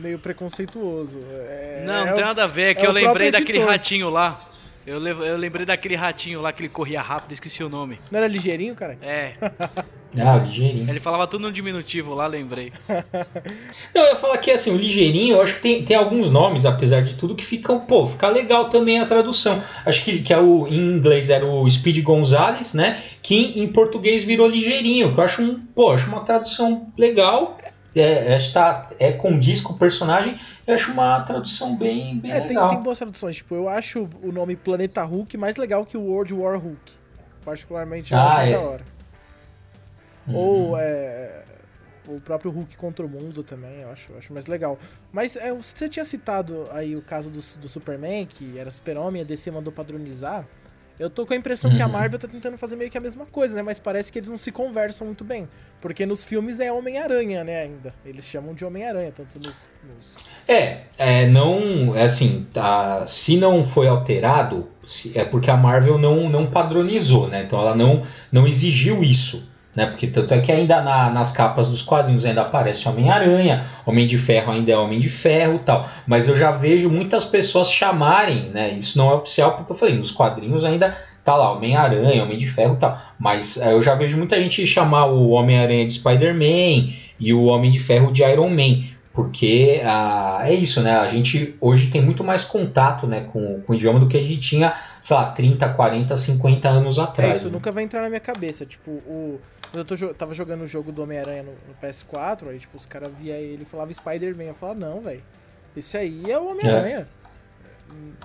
meio 0.00 0.20
preconceituoso. 0.20 1.18
É- 1.48 1.82
Não, 1.84 2.04
não 2.04 2.08
é 2.10 2.12
tem 2.12 2.22
o- 2.22 2.26
nada 2.28 2.44
a 2.44 2.46
ver, 2.46 2.62
é 2.70 2.74
que 2.74 2.86
é 2.86 2.88
eu 2.88 2.92
lembrei 2.92 3.32
daquele 3.32 3.58
editor. 3.58 3.72
ratinho 3.72 4.08
lá. 4.08 4.48
Eu, 4.86 5.04
eu 5.04 5.36
lembrei 5.36 5.66
daquele 5.66 5.96
ratinho 5.96 6.40
lá 6.40 6.52
que 6.52 6.62
ele 6.62 6.68
corria 6.68 7.02
rápido, 7.02 7.32
esqueci 7.32 7.64
o 7.64 7.68
nome. 7.68 7.98
Não 8.10 8.18
era 8.18 8.28
ligeirinho, 8.28 8.74
cara? 8.76 8.96
É, 9.02 9.32
Ah, 10.16 10.36
ligeirinho. 10.38 10.88
ele 10.88 11.00
falava 11.00 11.26
tudo 11.26 11.42
no 11.42 11.52
diminutivo 11.52 12.14
lá, 12.14 12.26
lembrei. 12.26 12.72
Não, 13.94 14.02
eu 14.02 14.08
ia 14.10 14.16
falar 14.16 14.38
que 14.38 14.50
assim, 14.50 14.72
o 14.74 14.76
ligeirinho, 14.76 15.36
eu 15.36 15.42
acho 15.42 15.56
que 15.56 15.60
tem, 15.60 15.84
tem 15.84 15.96
alguns 15.96 16.30
nomes, 16.30 16.64
apesar 16.64 17.02
de 17.02 17.14
tudo, 17.14 17.34
que 17.34 17.44
ficam, 17.44 17.80
pô, 17.80 18.06
fica 18.06 18.28
legal 18.28 18.68
também 18.70 18.98
a 19.00 19.04
tradução. 19.06 19.62
Acho 19.84 20.04
que, 20.04 20.22
que 20.22 20.32
é 20.32 20.38
o, 20.38 20.66
em 20.66 20.96
inglês 20.96 21.28
era 21.30 21.44
o 21.44 21.68
Speed 21.68 22.02
Gonzales, 22.02 22.72
né? 22.74 23.02
Que 23.22 23.34
em, 23.34 23.62
em 23.64 23.68
português 23.72 24.24
virou 24.24 24.48
ligeirinho, 24.48 25.12
que 25.12 25.20
eu 25.20 25.24
acho 25.24 25.42
um, 25.42 25.60
pô, 25.74 25.90
acho 25.92 26.08
uma 26.08 26.20
tradução 26.20 26.90
legal. 26.96 27.58
É, 27.96 28.36
está, 28.36 28.86
é 28.98 29.12
condiz 29.12 29.60
com 29.60 29.72
o 29.72 29.76
personagem, 29.78 30.38
eu 30.66 30.74
acho 30.74 30.92
uma 30.92 31.20
tradução 31.22 31.74
bem, 31.74 32.16
bem 32.18 32.30
É, 32.30 32.40
tem, 32.40 32.48
legal. 32.50 32.68
tem 32.68 32.80
boas 32.80 32.98
traduções. 32.98 33.36
Tipo, 33.36 33.54
eu 33.56 33.68
acho 33.68 34.08
o 34.22 34.30
nome 34.30 34.54
Planeta 34.56 35.02
Hulk 35.02 35.36
mais 35.36 35.56
legal 35.56 35.84
que 35.84 35.96
o 35.96 36.02
World 36.02 36.32
War 36.34 36.58
Hulk. 36.60 36.92
Particularmente, 37.44 38.12
eu 38.12 38.18
Ah, 38.18 38.36
acho 38.36 38.46
é. 38.48 38.52
da 38.52 38.60
hora. 38.60 38.84
Uhum. 40.28 40.36
Ou 40.36 40.78
é, 40.78 41.42
o 42.06 42.20
próprio 42.20 42.50
Hulk 42.50 42.76
contra 42.76 43.04
o 43.04 43.08
mundo 43.08 43.42
também, 43.42 43.80
eu 43.80 43.90
acho, 43.90 44.12
eu 44.12 44.18
acho 44.18 44.32
mais 44.32 44.46
legal. 44.46 44.78
Mas 45.12 45.36
é, 45.36 45.52
você 45.52 45.88
tinha 45.88 46.04
citado 46.04 46.66
aí 46.72 46.94
o 46.96 47.02
caso 47.02 47.30
do, 47.30 47.40
do 47.60 47.68
Superman, 47.68 48.26
que 48.26 48.58
era 48.58 48.70
Super-Homem, 48.70 49.22
a 49.22 49.24
DC 49.24 49.50
mandou 49.50 49.72
padronizar. 49.72 50.46
Eu 50.98 51.08
tô 51.08 51.24
com 51.24 51.32
a 51.32 51.36
impressão 51.36 51.72
que 51.76 51.80
a 51.80 51.86
Uhum. 51.86 51.92
Marvel 51.92 52.18
tá 52.18 52.26
tentando 52.26 52.58
fazer 52.58 52.74
meio 52.74 52.90
que 52.90 52.98
a 52.98 53.00
mesma 53.00 53.24
coisa, 53.24 53.54
né? 53.54 53.62
Mas 53.62 53.78
parece 53.78 54.10
que 54.10 54.18
eles 54.18 54.28
não 54.28 54.36
se 54.36 54.50
conversam 54.50 55.06
muito 55.06 55.22
bem. 55.22 55.48
Porque 55.80 56.04
nos 56.04 56.24
filmes 56.24 56.58
é 56.58 56.72
Homem-Aranha, 56.72 57.44
né, 57.44 57.62
ainda. 57.62 57.94
Eles 58.04 58.24
chamam 58.24 58.52
de 58.52 58.64
Homem-Aranha, 58.64 59.12
tanto 59.14 59.38
nos- 59.38 59.70
nos 59.84 60.16
É, 60.48 60.86
é, 60.98 61.26
não, 61.28 61.94
é 61.94 62.02
assim, 62.02 62.44
tá, 62.52 63.06
se 63.06 63.36
não 63.36 63.62
foi 63.64 63.86
alterado, 63.86 64.68
se- 64.82 65.16
é 65.16 65.24
porque 65.24 65.50
a 65.52 65.56
Marvel 65.56 65.98
não, 65.98 66.28
não 66.28 66.50
padronizou, 66.50 67.28
né? 67.28 67.44
Então 67.44 67.60
ela 67.60 67.76
não, 67.76 68.02
não 68.32 68.44
exigiu 68.44 69.04
isso, 69.04 69.48
né? 69.78 69.86
Porque 69.86 70.08
tanto 70.08 70.34
é 70.34 70.40
que 70.40 70.50
ainda 70.50 70.82
na- 70.82 71.08
nas 71.08 71.30
capas 71.30 71.68
dos 71.68 71.80
quadrinhos 71.82 72.24
ainda 72.24 72.42
aparece 72.42 72.88
Homem-Aranha, 72.88 73.64
Homem 73.86 74.06
de 74.08 74.18
Ferro 74.18 74.50
ainda 74.52 74.72
é 74.72 74.76
Homem 74.76 74.98
de 74.98 75.08
Ferro 75.08 75.60
tal. 75.64 75.88
Mas 76.04 76.26
eu 76.26 76.36
já 76.36 76.50
vejo 76.50 76.90
muitas 76.90 77.24
pessoas 77.24 77.70
chamarem, 77.70 78.50
né? 78.52 78.70
Isso 78.76 78.98
não 78.98 79.10
é 79.10 79.14
oficial, 79.14 79.52
porque 79.52 79.70
eu 79.70 79.76
falei, 79.76 79.94
nos 79.94 80.10
quadrinhos 80.10 80.64
ainda 80.64 80.96
tá 81.24 81.36
lá, 81.36 81.52
Homem-Aranha, 81.52 82.24
Homem 82.24 82.36
de 82.36 82.46
Ferro 82.48 82.76
tal. 82.80 82.98
Mas 83.20 83.56
é, 83.56 83.72
eu 83.72 83.80
já 83.80 83.94
vejo 83.94 84.16
muita 84.18 84.40
gente 84.42 84.66
chamar 84.66 85.06
o 85.06 85.28
Homem-Aranha 85.30 85.86
de 85.86 85.92
Spider-Man 85.92 86.88
e 87.20 87.32
o 87.32 87.44
Homem 87.44 87.70
de 87.70 87.78
Ferro 87.78 88.10
de 88.12 88.22
Iron 88.24 88.48
Man. 88.50 88.78
Porque 89.12 89.80
ah, 89.84 90.40
é 90.44 90.54
isso, 90.54 90.82
né? 90.82 90.96
A 90.96 91.06
gente 91.08 91.56
hoje 91.60 91.90
tem 91.90 92.00
muito 92.00 92.22
mais 92.22 92.44
contato 92.44 93.06
né, 93.06 93.22
com, 93.32 93.60
com 93.62 93.72
o 93.72 93.74
idioma 93.74 93.98
do 93.98 94.06
que 94.06 94.16
a 94.16 94.22
gente 94.22 94.38
tinha, 94.38 94.74
sei 95.00 95.16
lá, 95.16 95.30
30, 95.32 95.68
40, 95.70 96.16
50 96.16 96.68
anos 96.68 96.98
É, 96.98 97.02
atrás. 97.02 97.38
isso 97.38 97.46
né? 97.48 97.52
nunca 97.54 97.72
vai 97.72 97.82
entrar 97.84 98.02
na 98.02 98.08
minha 98.08 98.20
cabeça. 98.20 98.64
Tipo, 98.64 98.90
o. 98.90 99.40
Eu 99.74 99.84
tô 99.84 99.96
tava 100.14 100.34
jogando 100.34 100.62
o 100.62 100.66
jogo 100.66 100.92
do 100.92 101.02
Homem-Aranha 101.02 101.42
no, 101.42 101.50
no 101.50 101.74
PS4, 101.82 102.48
aí, 102.48 102.58
tipo, 102.58 102.76
os 102.76 102.86
caras 102.86 103.10
via 103.20 103.34
ele 103.34 103.62
e 103.62 103.66
falava 103.66 103.92
Spider-Man. 103.92 104.44
Eu 104.44 104.54
falava, 104.54 104.78
não, 104.78 105.00
velho. 105.00 105.22
Esse 105.76 105.96
aí 105.96 106.30
é 106.30 106.38
o 106.38 106.50
Homem-Aranha. 106.50 107.06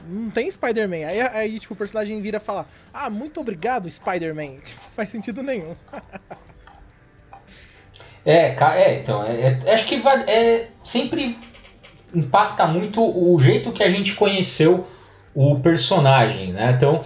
Não 0.08 0.30
tem 0.30 0.50
Spider-Man. 0.50 1.08
Aí, 1.08 1.22
aí, 1.22 1.60
tipo, 1.60 1.74
o 1.74 1.78
personagem 1.78 2.22
vira 2.22 2.38
e 2.38 2.40
fala, 2.40 2.66
ah, 2.94 3.10
muito 3.10 3.40
obrigado, 3.40 3.90
Spider-Man. 3.90 4.58
Tipo, 4.64 4.82
faz 4.82 5.10
sentido 5.10 5.42
nenhum. 5.42 5.74
É, 8.26 8.56
é, 8.56 9.00
então, 9.02 9.24
é, 9.24 9.60
é- 9.66 9.74
acho 9.74 9.86
que 9.88 9.96
é, 10.28 10.68
sempre 10.84 11.38
impacta 12.16 12.66
muito 12.68 13.02
o 13.04 13.38
jeito 13.40 13.72
que 13.72 13.84
a 13.84 13.90
gente 13.90 14.14
conheceu 14.16 14.86
o 15.36 15.60
personagem, 15.60 16.54
né? 16.54 16.74
Então, 16.78 17.02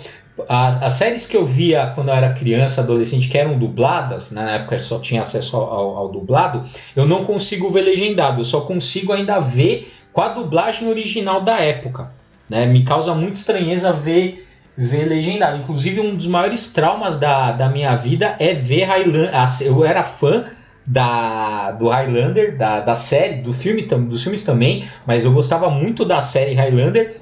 as, 0.47 0.81
as 0.83 0.93
séries 0.93 1.25
que 1.25 1.35
eu 1.35 1.45
via 1.45 1.91
quando 1.95 2.09
eu 2.09 2.13
era 2.13 2.33
criança, 2.33 2.81
adolescente, 2.81 3.27
que 3.29 3.37
eram 3.37 3.57
dubladas, 3.57 4.31
né, 4.31 4.43
na 4.43 4.51
época 4.55 4.75
eu 4.75 4.79
só 4.79 4.99
tinha 4.99 5.21
acesso 5.21 5.55
ao, 5.57 5.63
ao- 5.63 5.97
ao 5.97 6.09
dublado, 6.09 6.61
eu 6.95 7.07
não 7.07 7.23
consigo 7.25 7.69
ver 7.69 7.81
legendado, 7.81 8.41
eu 8.41 8.45
só 8.45 8.61
consigo 8.61 9.13
ainda 9.13 9.39
ver 9.39 9.91
com 10.13 10.21
a 10.21 10.27
dublagem 10.29 10.87
original 10.87 11.41
da 11.41 11.59
época, 11.59 12.11
né? 12.49 12.65
Me 12.65 12.83
causa 12.83 13.13
muita 13.15 13.37
estranheza 13.37 13.91
ver 13.93 14.43
ver 14.75 15.05
legendado. 15.05 15.57
Inclusive, 15.57 15.99
um 16.01 16.15
dos 16.15 16.27
maiores 16.27 16.71
traumas 16.71 17.17
da, 17.19 17.51
da 17.51 17.67
minha 17.67 17.95
vida 17.95 18.35
é 18.39 18.53
ver 18.53 18.83
Highlander. 18.83 19.31
Eu 19.61 19.83
era 19.83 20.03
fã 20.03 20.45
da, 20.87 21.71
do 21.71 21.89
Highlander, 21.89 22.55
da, 22.57 22.79
da 22.79 22.95
série, 22.95 23.41
do 23.41 23.51
filme, 23.51 23.81
dos 23.83 24.23
filmes 24.23 24.43
também, 24.43 24.85
mas 25.05 25.25
eu 25.25 25.31
gostava 25.33 25.69
muito 25.69 26.05
da 26.05 26.21
série 26.21 26.53
Highlander. 26.53 27.17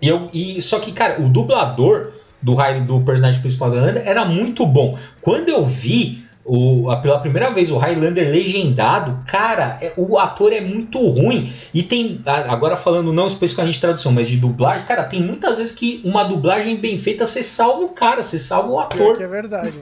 E 0.00 0.06
eu, 0.08 0.30
e, 0.32 0.62
só 0.62 0.78
que, 0.78 0.92
cara, 0.92 1.20
o 1.20 1.28
dublador 1.28 2.12
do, 2.40 2.54
do 2.86 3.00
personagem 3.00 3.40
principal 3.40 3.68
do 3.70 3.76
Highlander 3.76 4.02
era 4.06 4.24
muito 4.24 4.64
bom. 4.64 4.96
Quando 5.20 5.48
eu 5.48 5.64
vi 5.64 6.22
o, 6.44 6.88
a- 6.90 6.98
pela 6.98 7.18
primeira 7.18 7.50
vez 7.50 7.70
o 7.72 7.78
Highlander 7.78 8.30
legendado, 8.30 9.24
cara, 9.26 9.78
é- 9.80 9.92
o 9.96 10.16
ator 10.18 10.52
é 10.52 10.60
muito 10.60 10.98
ruim. 11.08 11.52
E 11.72 11.82
tem, 11.82 12.20
agora 12.26 12.76
falando 12.76 13.12
não 13.12 13.26
especificamente 13.26 13.74
de 13.74 13.80
tradução, 13.80 14.12
mas 14.12 14.28
de 14.28 14.36
dublagem, 14.36 14.86
cara, 14.86 15.02
tem 15.04 15.20
muitas 15.20 15.58
vezes 15.58 15.72
que 15.72 16.00
uma 16.04 16.22
dublagem 16.22 16.76
bem 16.76 16.96
feita 16.96 17.26
você 17.26 17.42
salva 17.42 17.82
o 17.84 17.88
cara, 17.88 18.22
você 18.22 18.38
salva 18.38 18.68
o 18.68 18.78
ator. 18.78 19.16
que 19.16 19.22
é 19.22 19.26
verdade. 19.26 19.80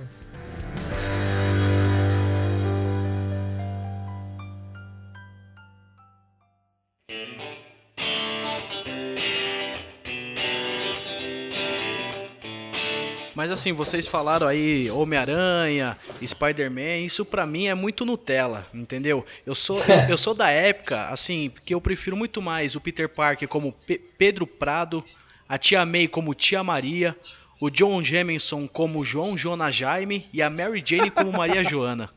Assim, 13.52 13.72
vocês 13.72 14.06
falaram 14.06 14.46
aí 14.48 14.90
Homem-Aranha, 14.90 15.96
Spider-Man, 16.24 16.98
isso 17.04 17.24
pra 17.24 17.46
mim 17.46 17.66
é 17.68 17.74
muito 17.74 18.04
Nutella, 18.04 18.66
entendeu? 18.74 19.24
Eu 19.46 19.54
sou, 19.54 19.78
eu, 19.84 20.10
eu 20.10 20.18
sou 20.18 20.34
da 20.34 20.50
época, 20.50 21.08
assim, 21.08 21.50
que 21.64 21.74
eu 21.74 21.80
prefiro 21.80 22.16
muito 22.16 22.40
mais 22.42 22.74
o 22.74 22.80
Peter 22.80 23.08
Parker 23.08 23.48
como 23.48 23.72
Pe- 23.86 24.00
Pedro 24.18 24.46
Prado, 24.46 25.04
a 25.48 25.58
Tia 25.58 25.84
May 25.86 26.08
como 26.08 26.34
Tia 26.34 26.62
Maria, 26.64 27.16
o 27.60 27.70
John 27.70 28.02
Jameson 28.02 28.66
como 28.66 29.04
João 29.04 29.36
Jonas 29.38 29.74
Jaime 29.74 30.26
e 30.32 30.42
a 30.42 30.50
Mary 30.50 30.82
Jane 30.84 31.10
como 31.10 31.30
Maria 31.32 31.62
Joana. 31.62 32.10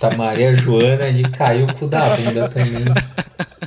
Tá 0.00 0.10
Maria 0.16 0.52
Joana 0.54 1.12
de 1.12 1.22
caiu 1.30 1.66
o 1.66 1.74
cu 1.74 1.86
da 1.86 2.16
bunda 2.16 2.48
também. 2.48 2.84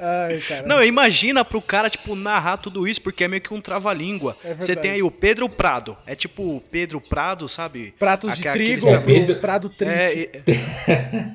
Ai, 0.00 0.38
cara. 0.40 0.66
Não, 0.66 0.82
imagina 0.82 1.44
pro 1.44 1.60
cara, 1.60 1.90
tipo, 1.90 2.14
narrar 2.14 2.56
tudo 2.56 2.88
isso, 2.88 3.00
porque 3.02 3.24
é 3.24 3.28
meio 3.28 3.42
que 3.42 3.52
um 3.52 3.60
trava-língua. 3.60 4.36
É. 4.44 4.54
Você 4.54 4.74
tem 4.74 4.92
aí 4.92 5.02
o 5.02 5.10
Pedro 5.10 5.48
Prado. 5.48 5.96
É 6.06 6.14
tipo 6.14 6.42
o 6.56 6.60
Pedro 6.60 7.00
Prado, 7.00 7.48
sabe? 7.48 7.94
Pratos 7.98 8.32
de 8.34 8.40
Aquela- 8.40 8.54
trigo, 8.54 8.88
aqueles- 8.88 9.04
Pedro- 9.26 9.40
prado 9.40 9.68
triste. 9.68 10.30
É, 10.32 10.40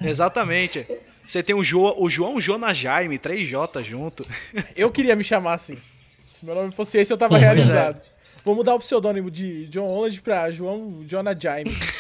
e- 0.03 0.09
exatamente. 0.09 0.85
Você 1.27 1.41
tem 1.43 1.55
o, 1.55 1.63
jo, 1.63 1.93
o 1.97 2.09
João 2.09 2.39
Jonas 2.39 2.77
Jaime, 2.77 3.17
3J 3.19 3.83
junto. 3.83 4.25
Eu 4.75 4.91
queria 4.91 5.15
me 5.15 5.23
chamar 5.23 5.53
assim. 5.53 5.77
Se 6.23 6.45
meu 6.45 6.53
nome 6.55 6.71
fosse 6.71 6.97
esse, 6.97 7.13
eu 7.13 7.17
tava 7.17 7.37
é. 7.37 7.39
realizado. 7.39 8.01
Vou 8.43 8.53
mudar 8.55 8.75
o 8.75 8.79
pseudônimo 8.79 9.31
de 9.31 9.65
John 9.67 9.87
Holland 9.87 10.21
pra 10.21 10.51
João 10.51 11.03
Jonah 11.07 11.35
Jaime. 11.39 11.71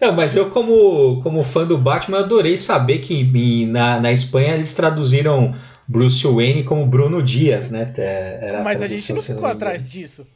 Não, 0.00 0.12
mas 0.12 0.36
eu, 0.36 0.50
como, 0.50 1.20
como 1.22 1.42
fã 1.42 1.66
do 1.66 1.78
Batman, 1.78 2.18
adorei 2.20 2.56
saber 2.56 2.98
que 2.98 3.14
em- 3.14 3.66
na, 3.66 3.98
na 4.00 4.12
Espanha 4.12 4.54
eles 4.54 4.74
traduziram 4.74 5.54
Bruce 5.88 6.26
Wayne 6.26 6.64
como 6.64 6.86
Bruno 6.86 7.22
Dias, 7.22 7.70
né? 7.70 7.92
É, 7.96 8.38
era 8.42 8.62
Mas 8.62 8.82
a 8.82 8.88
gente 8.88 9.12
não 9.12 9.22
ficou 9.22 9.46
atrás 9.46 9.88
disso. 9.88 10.26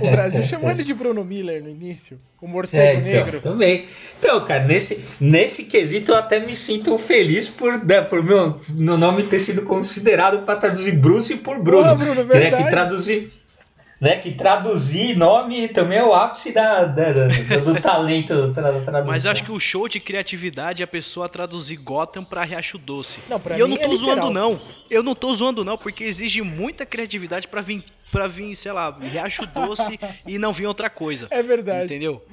O 0.00 0.10
Brasil 0.10 0.42
chamou 0.44 0.70
ele 0.70 0.82
de 0.82 0.94
Bruno 0.94 1.22
Miller 1.22 1.62
no 1.62 1.68
início. 1.68 2.18
O 2.40 2.48
morcego 2.48 2.82
É, 2.82 2.94
então, 2.94 3.02
negro. 3.24 3.40
também. 3.40 3.84
Então, 4.18 4.42
cara, 4.46 4.64
nesse, 4.64 5.04
nesse 5.20 5.64
quesito 5.64 6.12
eu 6.12 6.16
até 6.16 6.40
me 6.40 6.54
sinto 6.54 6.96
feliz 6.96 7.48
por, 7.48 7.84
né, 7.84 8.00
por 8.00 8.22
meu, 8.22 8.58
meu 8.70 8.96
nome 8.96 9.24
ter 9.24 9.38
sido 9.38 9.62
considerado 9.62 10.46
para 10.46 10.56
traduzir 10.56 10.92
Bruce 10.92 11.36
por 11.36 11.62
Bruno. 11.62 11.84
Boa, 11.84 11.94
Bruno, 11.94 12.14
que, 12.26 12.34
né, 12.34 12.40
verdade. 12.40 12.64
que 12.64 12.70
traduzir. 12.70 13.32
Né, 14.00 14.16
que 14.16 14.32
traduzir 14.32 15.14
nome 15.14 15.68
também 15.68 15.98
é 15.98 16.02
o 16.02 16.14
ápice 16.14 16.52
da, 16.52 16.84
da- 16.86 17.12
da- 17.12 17.28
do 17.58 17.78
talento 17.82 18.34
da 18.46 18.52
tra- 18.54 18.80
tradução. 18.80 19.04
Mas 19.06 19.26
acho 19.26 19.44
que 19.44 19.52
o 19.52 19.60
show 19.60 19.86
de 19.88 20.00
criatividade 20.00 20.82
é 20.82 20.84
a 20.84 20.88
pessoa 20.88 21.28
traduzir 21.28 21.76
Gotham 21.76 22.24
pra 22.24 22.42
Riacho 22.42 22.78
Doce. 22.78 23.20
Não, 23.28 23.38
pra 23.38 23.58
e 23.58 23.60
eu 23.60 23.68
não 23.68 23.76
é 23.76 23.80
tô 23.80 23.92
literal. 23.92 24.14
zoando, 24.16 24.30
não. 24.30 24.58
Eu 24.88 25.02
não 25.02 25.14
tô 25.14 25.34
zoando, 25.34 25.64
não, 25.66 25.76
porque 25.76 26.04
exige 26.04 26.40
muita 26.40 26.86
criatividade 26.86 27.46
pra 27.46 27.60
vir, 27.60 27.84
pra 28.10 28.26
vir 28.26 28.54
sei 28.54 28.72
lá, 28.72 28.96
Riacho 28.98 29.44
Doce 29.46 30.00
e 30.26 30.38
não 30.38 30.50
vir 30.54 30.64
outra 30.66 30.88
coisa. 30.88 31.26
É 31.30 31.42
verdade. 31.42 31.84
Entendeu? 31.84 32.24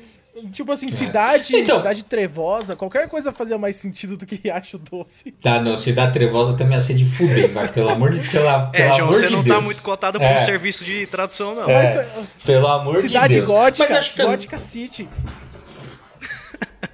Tipo 0.51 0.72
assim, 0.72 0.88
cidade, 0.88 1.56
então, 1.56 1.77
cidade 1.77 2.03
trevosa, 2.03 2.75
qualquer 2.75 3.08
coisa 3.08 3.32
fazia 3.32 3.58
mais 3.58 3.75
sentido 3.75 4.15
do 4.15 4.25
que 4.25 4.36
Riacho 4.44 4.77
Doce. 4.77 5.32
Tá, 5.32 5.60
não, 5.60 5.75
cidade 5.75 6.13
trevosa 6.13 6.56
também 6.56 6.74
ia 6.74 6.79
ser 6.79 6.94
de 6.94 7.06
fuder, 7.06 7.50
vai, 7.50 7.67
pelo 7.67 7.89
amor 7.89 8.12
de 8.12 8.20
pela, 8.29 8.70
É, 8.74 8.96
João, 8.96 9.08
você 9.08 9.27
de 9.27 9.32
não 9.32 9.39
tá 9.39 9.46
Deus. 9.46 9.58
tá 9.58 9.65
muito 9.65 9.82
cotado 9.82 10.20
por 10.20 10.25
é. 10.25 10.36
um 10.36 10.39
serviço 10.39 10.86
de 10.86 11.08
tradução, 11.08 11.56
não. 11.56 11.70
É, 11.70 12.08
Mas, 12.15 12.27
pelo 12.46 12.67
amor 12.67 12.96
de 12.96 13.01
Deus. 13.01 13.12
Cidade 13.12 13.41
gótica, 13.41 13.89
Mas 13.89 13.98
acho 13.98 14.13
que... 14.13 14.24
gótica 14.24 14.58
City. 14.58 15.10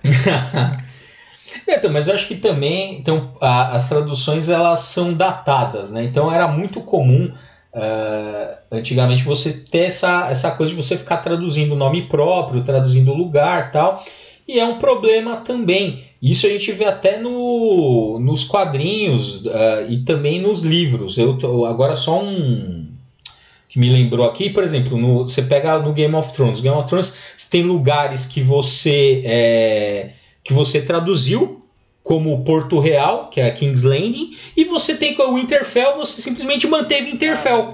então, 1.68 1.92
mas 1.92 2.08
eu 2.08 2.16
acho 2.16 2.28
que 2.28 2.36
também 2.36 3.00
então, 3.00 3.36
a, 3.42 3.76
as 3.76 3.90
traduções 3.90 4.50
elas 4.50 4.82
são 4.82 5.14
datadas, 5.14 5.92
né? 5.92 6.04
Então 6.04 6.32
era 6.32 6.48
muito 6.48 6.82
comum 6.82 7.34
uh, 7.74 8.58
antigamente 8.72 9.24
você 9.24 9.54
ter 9.54 9.86
essa, 9.86 10.30
essa 10.30 10.52
coisa 10.52 10.74
de 10.74 10.82
você 10.82 10.98
ficar 10.98 11.18
traduzindo 11.18 11.76
nome 11.76 12.04
próprio, 12.08 12.64
traduzindo 12.64 13.14
lugar 13.14 13.72
tal. 13.72 14.04
E 14.48 14.60
é 14.60 14.66
um 14.66 14.78
problema 14.78 15.38
também. 15.38 16.04
Isso 16.22 16.46
a 16.46 16.50
gente 16.50 16.72
vê 16.72 16.86
até 16.86 17.18
no, 17.18 18.20
nos 18.20 18.44
quadrinhos 18.44 19.46
uh, 19.46 19.86
e 19.90 19.98
também 20.00 20.42
nos 20.42 20.62
livros. 20.62 21.18
Eu 21.18 21.38
tô, 21.38 21.66
agora 21.66 21.96
só 21.96 22.22
um 22.22 22.84
que 23.70 23.80
me 23.80 23.90
lembrou 23.90 24.28
aqui, 24.28 24.52
por 24.52 24.64
exemplo, 24.64 24.96
no, 24.98 25.28
você 25.28 25.42
pega 25.42 25.80
no 25.80 25.94
Game 25.94 26.14
of 26.14 26.32
Thrones. 26.32 26.60
Game 26.60 26.78
of 26.78 26.88
Thrones 26.88 27.18
tem 27.50 27.64
lugares 27.64 28.26
que 28.26 28.40
você 28.40 29.24
é, 29.26 30.12
que 30.44 30.54
você 30.54 30.82
traduziu 30.82 31.63
como 32.04 32.44
Porto 32.44 32.80
Real, 32.80 33.30
que 33.30 33.40
é 33.40 33.48
a 33.48 33.52
King's 33.52 33.84
Landing, 33.84 34.36
e 34.58 34.66
você 34.66 34.98
tem 34.98 35.16
com 35.16 35.24
o 35.24 35.36
Winterfell, 35.36 35.96
você 35.96 36.22
simplesmente 36.22 36.68
manteve 36.68 37.12
Winterfell. 37.12 37.74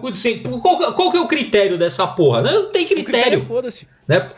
Qual, 0.61 0.93
qual 0.93 1.11
que 1.11 1.17
é 1.17 1.19
o 1.19 1.27
critério 1.27 1.77
dessa 1.77 2.05
porra? 2.05 2.43
Não 2.43 2.71
tem 2.71 2.85
critério. 2.85 3.05
critério 3.05 3.41
Foda-se. 3.45 3.87
Né? 4.07 4.31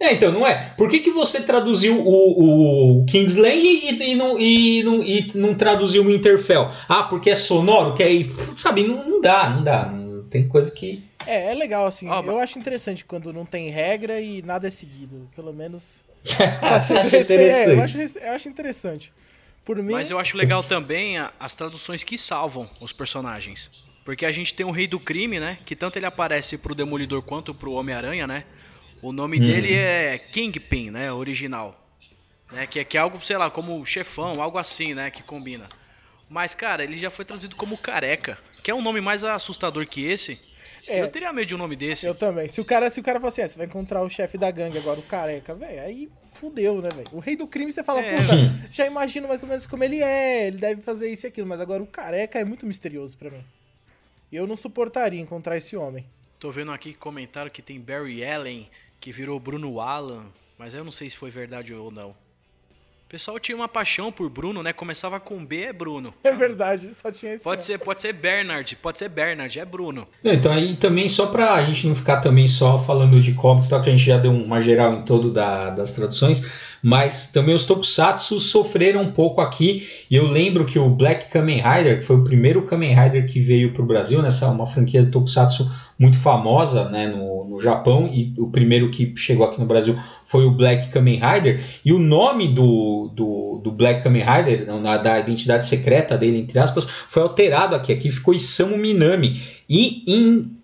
É, 0.00 0.12
então, 0.12 0.32
não 0.32 0.46
é? 0.46 0.72
Por 0.76 0.88
que, 0.88 0.98
que 0.98 1.10
você 1.10 1.42
traduziu 1.42 2.00
o, 2.00 3.00
o 3.00 3.04
King's 3.06 3.36
Landing 3.36 3.58
e, 3.58 4.12
e, 4.12 4.14
não, 4.14 4.40
e, 4.40 4.82
não, 4.82 5.02
e 5.02 5.30
não 5.34 5.54
traduziu 5.54 6.02
o 6.02 6.06
Winterfell? 6.06 6.70
Ah, 6.88 7.04
porque 7.04 7.30
é 7.30 7.34
sonoro? 7.34 7.94
Que 7.94 8.02
aí, 8.02 8.30
sabe, 8.56 8.82
não, 8.82 9.08
não 9.08 9.20
dá, 9.20 9.50
não 9.50 9.62
dá. 9.62 9.94
Tem 10.30 10.48
coisa 10.48 10.70
que... 10.70 11.04
É, 11.26 11.52
é 11.52 11.54
legal, 11.54 11.86
assim. 11.86 12.08
Oh, 12.08 12.22
eu 12.30 12.38
acho 12.38 12.58
interessante 12.58 13.04
quando 13.04 13.32
não 13.32 13.46
tem 13.46 13.70
regra 13.70 14.20
e 14.20 14.42
nada 14.42 14.66
é 14.66 14.70
seguido. 14.70 15.28
Pelo 15.36 15.52
menos... 15.52 16.04
Você 16.24 16.94
acha 16.94 17.18
interessante? 17.18 17.70
É, 17.70 17.72
eu, 17.72 17.82
acho, 17.82 17.98
eu 17.98 18.32
acho 18.32 18.48
interessante. 18.48 19.12
Por 19.64 19.76
mim... 19.76 19.92
Mas 19.92 20.10
eu 20.10 20.18
acho 20.18 20.36
legal 20.36 20.62
também 20.62 21.16
as 21.40 21.54
traduções 21.54 22.04
que 22.04 22.18
salvam 22.18 22.66
os 22.80 22.92
personagens. 22.92 23.84
Porque 24.04 24.26
a 24.26 24.32
gente 24.32 24.52
tem 24.52 24.66
o 24.66 24.70
Rei 24.70 24.86
do 24.86 25.00
Crime, 25.00 25.40
né? 25.40 25.58
Que 25.64 25.74
tanto 25.74 25.98
ele 25.98 26.04
aparece 26.04 26.58
pro 26.58 26.74
Demolidor 26.74 27.22
quanto 27.22 27.54
pro 27.54 27.72
Homem-Aranha, 27.72 28.26
né? 28.26 28.44
O 29.00 29.12
nome 29.12 29.38
hum. 29.38 29.44
dele 29.44 29.72
é 29.72 30.18
Kingpin, 30.18 30.90
né? 30.90 31.10
Original. 31.10 31.80
Né? 32.52 32.66
Que, 32.66 32.80
é, 32.80 32.84
que 32.84 32.98
é 32.98 33.00
algo, 33.00 33.24
sei 33.24 33.38
lá, 33.38 33.50
como 33.50 33.84
chefão, 33.86 34.42
algo 34.42 34.58
assim, 34.58 34.92
né? 34.92 35.10
Que 35.10 35.22
combina. 35.22 35.66
Mas, 36.28 36.54
cara, 36.54 36.84
ele 36.84 36.98
já 36.98 37.08
foi 37.08 37.24
traduzido 37.24 37.56
como 37.56 37.78
Careca. 37.78 38.38
Que 38.62 38.70
é 38.70 38.74
um 38.74 38.82
nome 38.82 39.00
mais 39.00 39.24
assustador 39.24 39.86
que 39.86 40.04
esse. 40.04 40.38
É, 40.86 41.02
eu 41.02 41.10
teria 41.10 41.32
medo 41.32 41.46
de 41.46 41.54
um 41.54 41.58
nome 41.58 41.76
desse. 41.76 42.06
Eu 42.06 42.14
também. 42.14 42.48
Se 42.48 42.60
o 42.60 42.64
cara, 42.64 42.88
se 42.90 43.00
o 43.00 43.02
cara 43.02 43.18
falar 43.18 43.28
assim, 43.28 43.42
ah, 43.42 43.48
você 43.48 43.58
vai 43.58 43.66
encontrar 43.66 44.02
o 44.02 44.08
chefe 44.08 44.38
da 44.38 44.50
gangue 44.50 44.78
agora, 44.78 44.98
o 44.98 45.02
careca, 45.02 45.54
velho, 45.54 45.82
aí 45.82 46.10
fudeu, 46.32 46.80
né, 46.80 46.88
velho? 46.90 47.08
O 47.12 47.18
rei 47.18 47.36
do 47.36 47.46
crime, 47.46 47.72
você 47.72 47.82
fala, 47.82 48.00
é. 48.00 48.16
puta, 48.16 48.34
já 48.70 48.86
imagino 48.86 49.28
mais 49.28 49.42
ou 49.42 49.48
menos 49.48 49.66
como 49.66 49.84
ele 49.84 50.02
é, 50.02 50.48
ele 50.48 50.58
deve 50.58 50.82
fazer 50.82 51.08
isso 51.08 51.26
e 51.26 51.28
aquilo, 51.28 51.46
mas 51.46 51.60
agora 51.60 51.82
o 51.82 51.86
careca 51.86 52.38
é 52.38 52.44
muito 52.44 52.66
misterioso 52.66 53.16
para 53.16 53.30
mim. 53.30 53.44
Eu 54.32 54.46
não 54.46 54.56
suportaria 54.56 55.20
encontrar 55.20 55.56
esse 55.56 55.76
homem. 55.76 56.04
Tô 56.40 56.50
vendo 56.50 56.72
aqui 56.72 56.92
comentário 56.92 57.50
que 57.50 57.62
tem 57.62 57.80
Barry 57.80 58.24
Allen, 58.24 58.68
que 59.00 59.12
virou 59.12 59.38
Bruno 59.38 59.80
Allen, 59.80 60.26
mas 60.58 60.74
eu 60.74 60.84
não 60.84 60.92
sei 60.92 61.08
se 61.08 61.16
foi 61.16 61.30
verdade 61.30 61.72
ou 61.72 61.90
não 61.90 62.23
pessoal 63.14 63.38
tinha 63.38 63.54
uma 63.54 63.68
paixão 63.68 64.10
por 64.10 64.28
Bruno, 64.28 64.60
né? 64.60 64.72
Começava 64.72 65.20
com 65.20 65.44
B, 65.44 65.60
é 65.60 65.72
Bruno. 65.72 66.12
É 66.24 66.32
verdade, 66.32 66.90
só 66.94 67.12
tinha 67.12 67.34
esse. 67.34 67.44
Pode 67.44 67.64
ser, 67.64 67.78
pode 67.78 68.02
ser 68.02 68.12
Bernard, 68.12 68.74
pode 68.74 68.98
ser 68.98 69.08
Bernard, 69.08 69.56
é 69.56 69.64
Bruno. 69.64 70.08
Então 70.24 70.50
aí 70.50 70.74
também 70.74 71.08
só 71.08 71.26
pra 71.26 71.62
gente 71.62 71.86
não 71.86 71.94
ficar 71.94 72.16
também 72.16 72.48
só 72.48 72.76
falando 72.76 73.20
de 73.20 73.32
comics, 73.34 73.68
tá? 73.68 73.80
Que 73.80 73.88
a 73.88 73.92
gente 73.92 74.04
já 74.04 74.18
deu 74.18 74.32
uma 74.32 74.60
geral 74.60 74.94
em 74.94 75.02
todo 75.02 75.30
da, 75.30 75.70
das 75.70 75.92
traduções, 75.92 76.44
mas 76.84 77.28
também 77.28 77.54
os 77.54 77.64
Tokusatsu 77.64 78.38
sofreram 78.38 79.00
um 79.00 79.10
pouco 79.10 79.40
aqui. 79.40 79.88
E 80.10 80.16
eu 80.16 80.26
lembro 80.26 80.66
que 80.66 80.78
o 80.78 80.90
Black 80.90 81.30
Kamen 81.30 81.62
Rider, 81.62 81.98
que 81.98 82.04
foi 82.04 82.16
o 82.16 82.22
primeiro 82.24 82.60
Kamen 82.60 82.94
Rider 82.94 83.24
que 83.24 83.40
veio 83.40 83.72
pro 83.72 83.86
Brasil, 83.86 84.20
nessa 84.20 84.50
uma 84.50 84.66
franquia 84.66 85.02
de 85.02 85.10
Tokusatsu 85.10 85.66
muito 85.98 86.18
famosa, 86.18 86.90
né, 86.90 87.06
no, 87.06 87.44
no 87.44 87.58
Japão 87.58 88.10
e 88.12 88.34
o 88.36 88.50
primeiro 88.50 88.90
que 88.90 89.14
chegou 89.16 89.46
aqui 89.46 89.58
no 89.58 89.64
Brasil 89.64 89.96
foi 90.26 90.44
o 90.44 90.50
Black 90.50 90.88
Kamen 90.88 91.20
Rider, 91.20 91.62
e 91.84 91.92
o 91.92 91.98
nome 91.98 92.48
do, 92.48 93.10
do, 93.14 93.60
do 93.62 93.70
Black 93.72 94.02
Kamen 94.02 94.22
Rider, 94.22 94.66
da 95.02 95.18
identidade 95.18 95.66
secreta 95.66 96.18
dele, 96.18 96.38
entre 96.38 96.58
aspas, 96.58 96.86
foi 97.08 97.22
alterado 97.22 97.74
aqui. 97.74 97.92
Aqui 97.92 98.10
ficou 98.10 98.34
Isamu 98.34 98.76
Minami. 98.76 99.40
E 99.68 100.04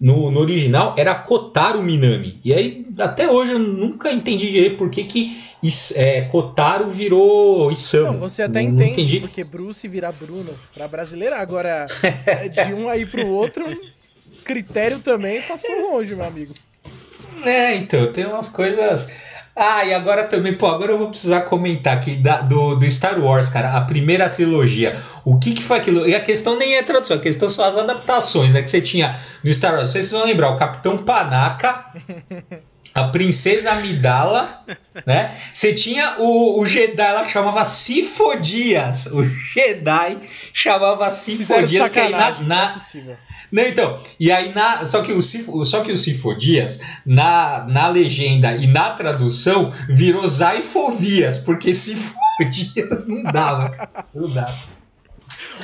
no, 0.00 0.30
no 0.30 0.40
original 0.40 0.94
era 0.96 1.14
Kotaro 1.14 1.82
Minami. 1.82 2.38
E 2.44 2.52
aí, 2.52 2.86
até 2.98 3.30
hoje, 3.30 3.52
eu 3.52 3.58
nunca 3.58 4.12
entendi 4.12 4.50
direito 4.50 4.76
por 4.76 4.90
que, 4.90 5.04
que 5.04 5.36
é, 5.94 6.22
Kotaro 6.22 6.88
virou 6.88 7.70
Isamu. 7.70 8.12
Não, 8.12 8.18
você 8.18 8.42
até 8.42 8.62
não, 8.62 8.70
entende, 8.70 8.92
entendi. 8.92 9.20
porque 9.20 9.44
Bruce 9.44 9.86
virar 9.88 10.12
Bruno 10.12 10.52
pra 10.74 10.86
brasileira. 10.86 11.36
Agora, 11.36 11.86
de 12.66 12.74
um 12.74 12.88
aí 12.88 13.06
pro 13.06 13.26
outro, 13.26 13.64
critério 14.44 14.98
também 15.00 15.40
passou 15.42 15.92
longe, 15.92 16.14
meu 16.14 16.26
amigo. 16.26 16.54
É, 17.44 17.76
então, 17.76 18.12
tem 18.12 18.26
umas 18.26 18.48
coisas. 18.48 19.12
Ah, 19.62 19.84
e 19.84 19.92
agora 19.92 20.24
também, 20.24 20.54
pô, 20.54 20.68
agora 20.68 20.92
eu 20.92 20.96
vou 20.96 21.10
precisar 21.10 21.42
comentar 21.42 21.94
aqui 21.94 22.14
da, 22.14 22.40
do, 22.40 22.76
do 22.76 22.88
Star 22.88 23.22
Wars, 23.22 23.50
cara, 23.50 23.76
a 23.76 23.82
primeira 23.82 24.26
trilogia. 24.30 24.98
O 25.22 25.38
que 25.38 25.52
que 25.52 25.62
foi 25.62 25.76
aquilo? 25.76 26.08
E 26.08 26.14
a 26.14 26.20
questão 26.20 26.56
nem 26.56 26.76
é 26.76 26.82
tradução, 26.82 27.18
a 27.18 27.20
questão 27.20 27.46
são 27.46 27.66
as 27.66 27.76
adaptações, 27.76 28.54
né? 28.54 28.62
Que 28.62 28.70
você 28.70 28.80
tinha 28.80 29.20
no 29.44 29.52
Star 29.52 29.74
Wars. 29.74 29.90
Vocês 29.90 30.10
vão 30.12 30.24
lembrar, 30.24 30.48
o 30.52 30.56
Capitão 30.56 30.96
Panaca, 30.96 31.84
a 32.94 33.04
Princesa 33.08 33.72
Amidala, 33.72 34.64
né? 35.06 35.36
Você 35.52 35.74
tinha 35.74 36.14
o, 36.16 36.58
o 36.58 36.64
Jedi 36.64 37.12
lá 37.12 37.22
que 37.22 37.30
chamava 37.30 37.62
Sifodias. 37.66 39.08
O 39.08 39.22
Jedi 39.22 40.16
chamava 40.54 41.10
Sifodias, 41.10 41.90
que 41.90 42.00
aí 42.00 42.12
na, 42.12 42.40
na, 42.40 42.76
é 42.76 43.16
não, 43.52 43.64
então, 43.64 43.98
e 44.18 44.30
aí 44.30 44.54
na, 44.54 44.86
só 44.86 45.02
que 45.02 45.12
o 45.12 45.20
Cifo, 45.20 45.64
só 45.64 45.82
que 45.82 45.90
o 45.90 45.96
Cifo 45.96 46.34
Dias 46.34 46.80
na, 47.04 47.64
na 47.68 47.88
legenda 47.88 48.54
e 48.56 48.66
na 48.66 48.90
tradução 48.90 49.72
virou 49.88 50.26
Zaifovias, 50.26 51.38
porque 51.38 51.74
Cifo 51.74 52.14
Dias 52.50 53.06
não 53.06 53.22
dava, 53.24 54.06
não 54.14 54.30
dava. 54.30 54.80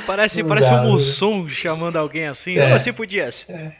Parece, 0.06 0.42
não 0.42 0.48
parece 0.48 0.70
dava, 0.70 0.86
um 0.86 0.92
Mussum 0.92 1.48
chamando 1.48 1.96
alguém 1.96 2.26
assim, 2.26 2.58
é, 2.58 2.78
Cifo 2.78 3.06
Dias. 3.06 3.46
É, 3.48 3.72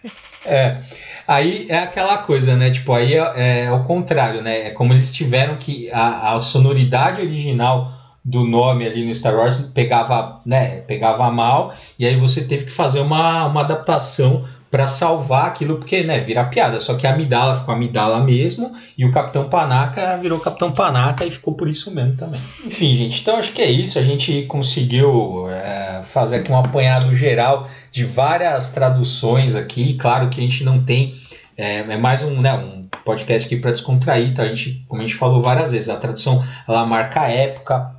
é, 0.44 0.80
aí 1.26 1.66
é 1.68 1.78
aquela 1.78 2.18
coisa, 2.18 2.56
né, 2.56 2.70
tipo, 2.70 2.92
aí 2.92 3.14
é, 3.14 3.64
é 3.64 3.72
o 3.72 3.82
contrário, 3.84 4.42
né, 4.42 4.68
é 4.68 4.70
como 4.70 4.92
eles 4.92 5.14
tiveram 5.14 5.56
que, 5.56 5.90
a, 5.90 6.34
a 6.34 6.40
sonoridade 6.40 7.20
original 7.20 7.95
do 8.26 8.44
nome 8.44 8.84
ali 8.84 9.06
no 9.06 9.14
Star 9.14 9.36
Wars 9.36 9.70
pegava, 9.72 10.40
né, 10.44 10.80
pegava 10.80 11.30
mal, 11.30 11.72
e 11.96 12.04
aí 12.04 12.16
você 12.16 12.44
teve 12.44 12.64
que 12.64 12.72
fazer 12.72 12.98
uma, 12.98 13.46
uma 13.46 13.60
adaptação 13.60 14.44
para 14.68 14.88
salvar 14.88 15.46
aquilo, 15.46 15.76
porque, 15.76 16.02
né, 16.02 16.18
vira 16.18 16.44
piada. 16.44 16.80
Só 16.80 16.96
que 16.96 17.06
a 17.06 17.12
Amidala 17.14 17.54
ficou 17.54 17.72
Amidala 17.72 18.18
mesmo, 18.24 18.72
e 18.98 19.04
o 19.04 19.12
Capitão 19.12 19.48
Panaca 19.48 20.18
virou 20.18 20.40
Capitão 20.40 20.72
Panaca 20.72 21.24
e 21.24 21.30
ficou 21.30 21.54
por 21.54 21.68
isso 21.68 21.94
mesmo 21.94 22.16
também. 22.16 22.40
Enfim, 22.64 22.96
gente, 22.96 23.20
então 23.20 23.36
acho 23.36 23.52
que 23.52 23.62
é 23.62 23.70
isso. 23.70 23.96
A 23.96 24.02
gente 24.02 24.42
conseguiu 24.46 25.48
é, 25.48 26.00
fazer 26.02 26.38
aqui 26.38 26.50
um 26.50 26.58
apanhado 26.58 27.14
geral 27.14 27.68
de 27.92 28.04
várias 28.04 28.70
traduções 28.70 29.54
aqui. 29.54 29.94
Claro 29.94 30.28
que 30.28 30.40
a 30.40 30.42
gente 30.42 30.64
não 30.64 30.82
tem. 30.82 31.14
É, 31.56 31.78
é 31.78 31.96
mais 31.96 32.24
um, 32.24 32.40
né, 32.40 32.52
um 32.52 32.86
podcast 33.04 33.46
aqui 33.46 33.56
para 33.56 33.70
descontrair, 33.70 34.34
tá? 34.34 34.42
A 34.42 34.48
gente, 34.48 34.84
como 34.88 35.00
a 35.00 35.06
gente 35.06 35.14
falou 35.14 35.40
várias 35.40 35.70
vezes, 35.70 35.88
a 35.88 35.96
tradução 35.96 36.44
ela 36.68 36.84
marca 36.84 37.22
a 37.22 37.30
época, 37.30 37.95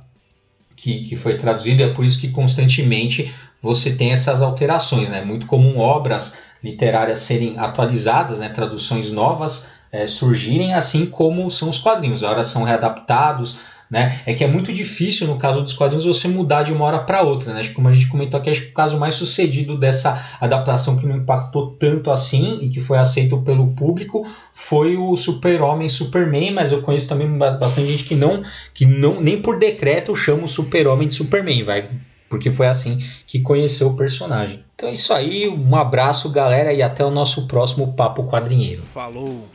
que, 0.80 1.00
que 1.00 1.16
foi 1.16 1.36
traduzido, 1.36 1.82
é 1.82 1.92
por 1.92 2.04
isso 2.04 2.20
que 2.20 2.28
constantemente 2.28 3.34
você 3.60 3.92
tem 3.92 4.12
essas 4.12 4.42
alterações. 4.42 5.08
Né? 5.08 5.18
É 5.18 5.24
muito 5.24 5.46
comum 5.46 5.78
obras 5.78 6.38
literárias 6.62 7.18
serem 7.20 7.58
atualizadas, 7.58 8.38
né? 8.38 8.48
traduções 8.48 9.10
novas 9.10 9.70
é, 9.90 10.06
surgirem, 10.06 10.74
assim 10.74 11.06
como 11.06 11.50
são 11.50 11.68
os 11.68 11.78
quadrinhos. 11.78 12.22
Agora 12.22 12.44
são 12.44 12.62
readaptados, 12.62 13.58
né? 13.90 14.20
É 14.26 14.34
que 14.34 14.44
é 14.44 14.46
muito 14.46 14.72
difícil, 14.72 15.26
no 15.26 15.36
caso 15.36 15.62
dos 15.62 15.72
quadrinhos, 15.72 16.04
você 16.04 16.28
mudar 16.28 16.62
de 16.62 16.72
uma 16.72 16.84
hora 16.84 16.98
para 16.98 17.22
outra. 17.22 17.54
Né? 17.54 17.62
Como 17.74 17.88
a 17.88 17.92
gente 17.92 18.08
comentou 18.08 18.38
aqui, 18.38 18.50
acho 18.50 18.62
que 18.62 18.70
o 18.70 18.74
caso 18.74 18.98
mais 18.98 19.14
sucedido 19.14 19.78
dessa 19.78 20.22
adaptação 20.40 20.96
que 20.96 21.06
não 21.06 21.16
impactou 21.16 21.72
tanto 21.78 22.10
assim 22.10 22.58
e 22.62 22.68
que 22.68 22.80
foi 22.80 22.98
aceito 22.98 23.38
pelo 23.38 23.68
público 23.68 24.26
foi 24.52 24.96
o 24.96 25.16
Super-Homem 25.16 25.88
Superman, 25.88 26.52
mas 26.52 26.72
eu 26.72 26.82
conheço 26.82 27.08
também 27.08 27.28
bastante 27.38 27.86
gente 27.86 28.04
que 28.04 28.14
não, 28.14 28.42
que 28.74 28.84
não 28.84 29.20
nem 29.20 29.40
por 29.40 29.58
decreto 29.58 30.14
chama 30.14 30.44
o 30.44 30.48
Super-Homem 30.48 31.08
de 31.08 31.14
Superman, 31.14 31.62
vai. 31.62 31.88
Porque 32.28 32.50
foi 32.50 32.66
assim 32.66 33.02
que 33.26 33.40
conheceu 33.40 33.88
o 33.88 33.96
personagem. 33.96 34.62
Então 34.74 34.88
é 34.88 34.92
isso 34.92 35.14
aí, 35.14 35.48
um 35.48 35.74
abraço, 35.74 36.30
galera, 36.30 36.74
e 36.74 36.82
até 36.82 37.02
o 37.02 37.10
nosso 37.10 37.46
próximo 37.46 37.94
Papo 37.94 38.24
Quadrinheiro. 38.24 38.82
Falou! 38.82 39.48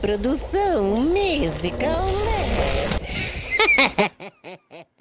Produção 0.00 0.84
musical 0.84 2.04
leve. 2.24 3.02